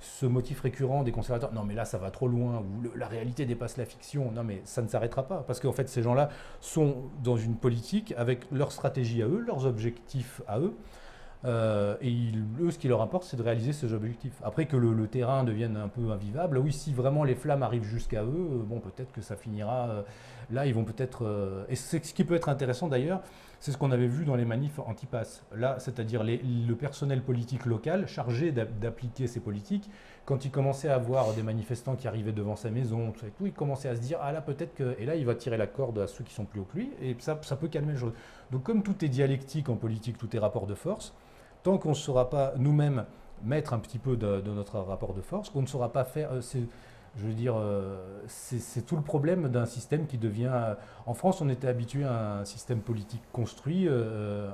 ce 0.00 0.26
motif 0.26 0.60
récurrent 0.60 1.02
des 1.02 1.12
conservateurs, 1.12 1.52
non 1.52 1.64
mais 1.64 1.74
là 1.74 1.84
ça 1.84 1.98
va 1.98 2.10
trop 2.10 2.28
loin, 2.28 2.60
ou 2.60 2.96
la 2.96 3.08
réalité 3.08 3.46
dépasse 3.46 3.76
la 3.76 3.84
fiction, 3.84 4.30
non 4.32 4.44
mais 4.44 4.60
ça 4.64 4.82
ne 4.82 4.88
s'arrêtera 4.88 5.26
pas, 5.26 5.44
parce 5.46 5.60
qu'en 5.60 5.72
fait 5.72 5.88
ces 5.88 6.02
gens-là 6.02 6.28
sont 6.60 7.10
dans 7.22 7.36
une 7.36 7.56
politique 7.56 8.14
avec 8.16 8.50
leur 8.52 8.72
stratégie 8.72 9.22
à 9.22 9.26
eux, 9.26 9.40
leurs 9.40 9.66
objectifs 9.66 10.42
à 10.46 10.60
eux, 10.60 10.74
euh, 11.44 11.96
et 12.00 12.32
eux 12.60 12.70
ce 12.72 12.78
qui 12.78 12.88
leur 12.88 13.00
importe 13.00 13.22
c'est 13.24 13.36
de 13.36 13.42
réaliser 13.42 13.72
ces 13.72 13.92
objectifs. 13.92 14.40
Après 14.42 14.66
que 14.66 14.76
le, 14.76 15.06
terrain 15.06 15.44
devienne 15.44 15.76
un 15.76 15.88
peu 15.88 16.10
invivable, 16.10 16.58
oui 16.58 16.72
si 16.72 16.92
vraiment 16.92 17.24
les 17.24 17.34
flammes 17.34 17.62
arrivent 17.62 17.84
jusqu'à 17.84 18.24
eux, 18.24 18.48
euh, 18.52 18.62
bon 18.64 18.80
peut-être 18.80 19.12
que 19.12 19.20
ça 19.20 19.36
finira, 19.36 19.88
euh, 19.88 20.02
là 20.50 20.66
ils 20.66 20.74
vont 20.74 20.84
peut-être, 20.84 21.66
et 21.68 21.76
ce 21.76 21.96
qui 21.96 22.24
peut 22.24 22.34
être 22.34 22.48
intéressant 22.48 22.88
d'ailleurs, 22.88 23.22
c'est 23.60 23.72
ce 23.72 23.78
qu'on 23.78 23.90
avait 23.90 24.06
vu 24.06 24.24
dans 24.24 24.36
les 24.36 24.44
manifs 24.44 24.78
anti-pass. 24.78 25.44
Là, 25.54 25.76
c'est-à-dire 25.78 26.22
le 26.22 26.74
personnel 26.74 27.22
politique 27.22 27.66
local 27.66 28.06
chargé 28.06 28.52
d'appliquer 28.52 29.26
ces 29.26 29.40
politiques, 29.40 29.90
quand 30.28 30.44
il 30.44 30.50
commençait 30.50 30.90
à 30.90 30.98
voir 30.98 31.32
des 31.32 31.42
manifestants 31.42 31.96
qui 31.96 32.06
arrivaient 32.06 32.32
devant 32.32 32.54
sa 32.54 32.68
maison, 32.68 33.12
tout, 33.12 33.24
et 33.24 33.30
tout 33.30 33.46
il 33.46 33.52
commençait 33.54 33.88
à 33.88 33.96
se 33.96 34.00
dire, 34.02 34.18
ah 34.20 34.30
là 34.30 34.42
peut-être 34.42 34.74
que... 34.74 34.94
Et 34.98 35.06
là, 35.06 35.16
il 35.16 35.24
va 35.24 35.34
tirer 35.34 35.56
la 35.56 35.66
corde 35.66 35.98
à 36.00 36.06
ceux 36.06 36.22
qui 36.22 36.34
sont 36.34 36.44
plus 36.44 36.60
haut 36.60 36.66
que 36.70 36.76
lui, 36.76 36.90
et 37.00 37.16
ça, 37.18 37.38
ça 37.40 37.56
peut 37.56 37.68
calmer 37.68 37.94
les 37.94 37.98
choses. 37.98 38.12
Donc 38.50 38.62
comme 38.62 38.82
tout 38.82 39.02
est 39.02 39.08
dialectique 39.08 39.70
en 39.70 39.76
politique, 39.76 40.18
tout 40.18 40.36
est 40.36 40.38
rapport 40.38 40.66
de 40.66 40.74
force, 40.74 41.14
tant 41.62 41.78
qu'on 41.78 41.90
ne 41.90 41.94
saura 41.94 42.28
pas 42.28 42.52
nous-mêmes 42.58 43.06
mettre 43.42 43.72
un 43.72 43.78
petit 43.78 43.98
peu 43.98 44.18
de, 44.18 44.42
notre 44.42 44.78
rapport 44.80 45.14
de 45.14 45.22
force, 45.22 45.48
qu'on 45.48 45.62
ne 45.62 45.66
saura 45.66 45.92
pas 45.92 46.04
faire... 46.04 46.32
Euh, 46.32 46.42
je 47.16 47.26
veux 47.26 47.32
dire, 47.32 47.56
euh, 47.56 48.22
c'est 48.26 48.84
tout 48.86 48.96
le 48.96 49.02
problème 49.02 49.48
d'un 49.48 49.64
système 49.64 50.06
qui 50.06 50.18
devient... 50.18 50.76
En 51.06 51.14
France, 51.14 51.40
on 51.40 51.48
était 51.48 51.66
habitué 51.66 52.04
à 52.04 52.40
un 52.40 52.44
système 52.44 52.80
politique 52.80 53.22
construit, 53.32 53.88
euh, 53.88 54.50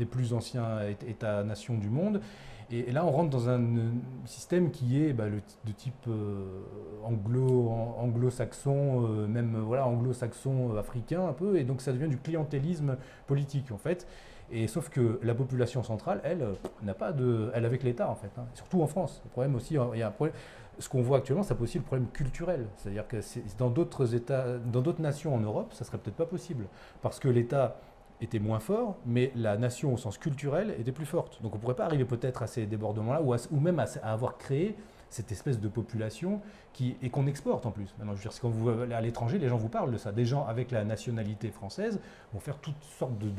des 0.00 0.06
plus 0.06 0.32
anciens 0.32 0.80
États-nations 1.06 1.78
du 1.78 1.88
monde. 1.88 2.20
Et, 2.72 2.92
là, 2.92 3.04
on 3.04 3.10
rentre 3.10 3.30
dans 3.30 3.48
un, 3.48 3.60
système 4.24 4.70
qui 4.70 5.02
est 5.02 5.12
bah, 5.12 5.26
de 5.28 5.72
type 5.72 5.94
euh, 6.08 6.62
anglo, 7.04 7.68
anglo-saxon, 7.98 9.00
même 9.28 9.56
voilà, 9.56 9.86
anglo-saxon 9.86 10.76
africain 10.76 11.26
un 11.26 11.32
peu, 11.32 11.58
et 11.58 11.64
donc 11.64 11.80
ça 11.80 11.92
devient 11.92 12.08
du 12.08 12.18
clientélisme 12.18 12.96
politique 13.26 13.72
en 13.72 13.78
fait. 13.78 14.06
Et 14.52 14.66
sauf 14.66 14.88
que 14.88 15.20
la 15.22 15.34
population 15.34 15.82
centrale, 15.82 16.20
elle, 16.24 16.44
n'a 16.82 16.94
pas 16.94 17.12
de, 17.12 17.50
elle 17.54 17.64
avec 17.64 17.84
l'État 17.84 18.08
en 18.08 18.16
fait, 18.16 18.30
hein. 18.36 18.46
surtout 18.54 18.82
en 18.82 18.86
France. 18.86 19.20
Le 19.24 19.30
problème 19.30 19.54
aussi, 19.54 19.76
il 19.92 19.98
y 19.98 20.02
a 20.02 20.08
un 20.08 20.12
problème 20.12 20.34
ce 20.80 20.88
qu'on 20.88 21.02
voit 21.02 21.18
actuellement, 21.18 21.42
ça 21.42 21.54
pose 21.54 21.68
aussi 21.68 21.78
le 21.78 21.84
problème 21.84 22.08
culturel. 22.08 22.66
C'est-à-dire 22.76 23.06
que 23.06 23.18
dans 23.58 23.70
d'autres 23.70 24.14
États, 24.14 24.58
dans 24.58 24.80
d'autres 24.80 25.02
nations 25.02 25.34
en 25.34 25.40
Europe, 25.40 25.72
ça 25.74 25.84
serait 25.84 25.98
peut-être 25.98 26.16
pas 26.16 26.26
possible. 26.26 26.66
Parce 27.02 27.20
que 27.20 27.28
l'État 27.28 27.76
était 28.20 28.38
moins 28.38 28.60
fort, 28.60 28.96
mais 29.06 29.32
la 29.34 29.56
nation 29.56 29.94
au 29.94 29.96
sens 29.96 30.18
culturel 30.18 30.74
était 30.78 30.92
plus 30.92 31.06
forte. 31.06 31.42
Donc 31.42 31.52
on 31.52 31.56
ne 31.56 31.60
pourrait 31.60 31.74
pas 31.74 31.84
arriver 31.84 32.04
peut-être 32.04 32.42
à 32.42 32.46
ces 32.46 32.66
débordements-là, 32.66 33.22
ou, 33.22 33.60
même 33.60 33.78
à, 33.78 33.86
avoir 34.02 34.36
créé 34.36 34.76
cette 35.08 35.32
espèce 35.32 35.58
de 35.58 35.68
population 35.68 36.40
qui, 36.72 36.96
et 37.02 37.10
qu'on 37.10 37.26
exporte 37.26 37.66
en 37.66 37.70
plus. 37.70 37.94
Maintenant, 37.98 38.12
je 38.14 38.18
veux 38.18 38.28
dire, 38.28 38.40
quand 38.40 38.48
vous 38.48 38.68
allez 38.68 38.94
à 38.94 39.00
l'étranger, 39.00 39.38
les 39.38 39.48
gens 39.48 39.56
vous 39.56 39.68
parlent 39.68 39.90
de 39.90 39.98
ça. 39.98 40.12
Des 40.12 40.24
gens 40.24 40.46
avec 40.46 40.70
la 40.70 40.84
nationalité 40.84 41.50
française 41.50 42.00
vont 42.32 42.40
faire 42.40 42.58
toutes 42.58 42.82
sortes 42.84 43.18
de 43.18 43.30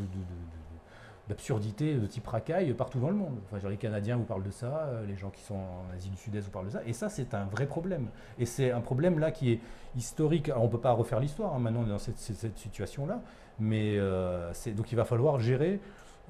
de 1.36 2.08
type 2.08 2.28
racaille 2.28 2.74
partout 2.74 3.00
dans 3.00 3.10
le 3.10 3.16
monde. 3.16 3.38
Enfin, 3.52 3.70
les 3.70 3.78
Canadiens 3.78 4.18
vous 4.18 4.24
parlent 4.24 4.44
de 4.44 4.52
ça, 4.52 4.88
euh, 4.88 5.06
les 5.06 5.16
gens 5.16 5.30
qui 5.30 5.42
sont 5.42 5.56
en 5.56 5.86
Asie 5.96 6.10
du 6.10 6.18
Sud-Est 6.18 6.42
vous 6.42 6.52
parlent 6.52 6.66
de 6.66 6.72
ça, 6.72 6.82
et 6.86 6.94
ça 6.94 7.10
c'est 7.10 7.34
un 7.34 7.46
vrai 7.46 7.66
problème. 7.66 8.08
Et 8.40 8.46
c'est 8.46 8.72
un 8.72 8.82
problème 8.82 9.20
là 9.20 9.32
qui 9.32 9.52
est 9.52 9.60
historique. 9.96 10.50
Alors, 10.50 10.64
on 10.64 10.68
ne 10.68 10.72
peut 10.72 10.80
pas 10.80 10.92
refaire 10.92 11.20
l'histoire, 11.20 11.56
hein, 11.56 11.60
maintenant 11.60 11.82
on 11.82 11.86
est 11.86 11.90
dans 11.90 12.00
cette, 12.00 12.18
situation-là, 12.18 13.22
mais 13.62 13.96
euh, 13.98 14.52
donc 14.76 14.92
il 14.92 14.96
va 14.96 15.06
falloir 15.06 15.40
gérer 15.40 15.80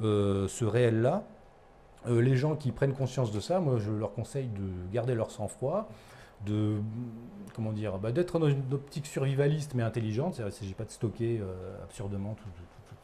euh, 0.02 0.48
ce 0.48 0.66
réel-là. 0.66 1.24
les 2.08 2.36
gens 2.36 2.56
qui 2.56 2.72
prennent 2.72 2.94
conscience 2.94 3.32
de 3.32 3.40
ça, 3.40 3.60
moi 3.60 3.78
je 3.80 3.92
leur 3.92 4.14
conseille 4.14 4.50
de 4.50 4.94
garder 4.94 5.16
leur 5.16 5.32
sang-froid, 5.32 5.90
de 6.46 6.78
comment 7.56 7.72
dire, 7.72 7.98
bah, 8.00 8.12
d'être 8.12 8.38
dans 8.38 8.48
une 8.48 8.74
optique 8.74 9.06
survivaliste 9.08 9.74
mais 9.76 9.84
intelligente. 9.84 10.38
Il 10.40 10.46
ne 10.46 10.50
s'agit 10.50 10.74
pas 10.74 10.86
de 10.86 10.92
stocker 10.92 11.42
absurdement 11.84 12.36
tout, 12.36 12.50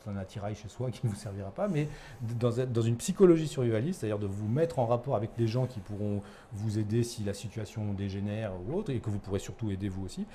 un 0.08 0.18
attirail 0.18 0.56
chez 0.56 0.70
soi 0.70 0.92
qui 0.92 1.06
ne 1.06 1.12
vous 1.12 1.18
servira 1.18 1.52
pas, 1.52 1.68
mais 1.68 1.88
dans, 2.22 2.52
dans 2.66 2.82
une 2.82 2.98
psychologie 2.98 3.48
survivaliste, 3.48 4.02
c'est-à-dire 4.02 4.20
de 4.20 4.28
vous 4.28 4.48
mettre 4.48 4.80
en 4.80 4.86
rapport 4.86 5.16
avec 5.16 5.32
des 5.38 5.48
gens 5.48 5.66
qui 5.66 5.80
pourront 5.80 6.22
vous 6.54 6.80
aider 6.80 7.04
si 7.04 7.24
la 7.24 7.34
situation 7.34 7.94
dégénère 7.94 8.52
ou 8.68 8.76
autre, 8.76 8.92
et 8.92 9.00
que 9.00 9.10
vous 9.10 9.20
pourrez 9.20 9.40
surtout 9.40 9.72
aider 9.72 9.90
vous 9.90 10.06
aussi. 10.06 10.26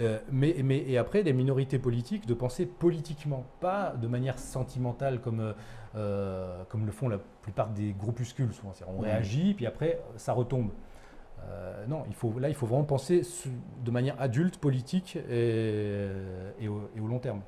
Euh, 0.00 0.18
mais, 0.30 0.56
mais, 0.64 0.78
et 0.86 0.98
après, 0.98 1.22
les 1.22 1.32
minorités 1.32 1.78
politiques, 1.78 2.26
de 2.26 2.34
penser 2.34 2.66
politiquement, 2.66 3.44
pas 3.60 3.94
de 4.00 4.06
manière 4.06 4.38
sentimentale 4.38 5.20
comme, 5.20 5.54
euh, 5.96 6.62
comme 6.68 6.86
le 6.86 6.92
font 6.92 7.08
la 7.08 7.18
plupart 7.42 7.70
des 7.70 7.92
groupuscules 7.92 8.52
souvent. 8.52 8.72
On 8.86 9.00
réagit, 9.00 9.54
puis 9.54 9.66
après, 9.66 10.00
ça 10.16 10.32
retombe. 10.32 10.70
Euh, 11.40 11.86
non, 11.86 12.04
il 12.08 12.14
faut, 12.14 12.38
là, 12.38 12.48
il 12.48 12.54
faut 12.54 12.66
vraiment 12.66 12.84
penser 12.84 13.22
de 13.84 13.90
manière 13.90 14.20
adulte, 14.20 14.58
politique 14.58 15.16
et, 15.30 16.08
et 16.60 16.68
au 16.68 17.06
long 17.06 17.18
terme. 17.18 17.40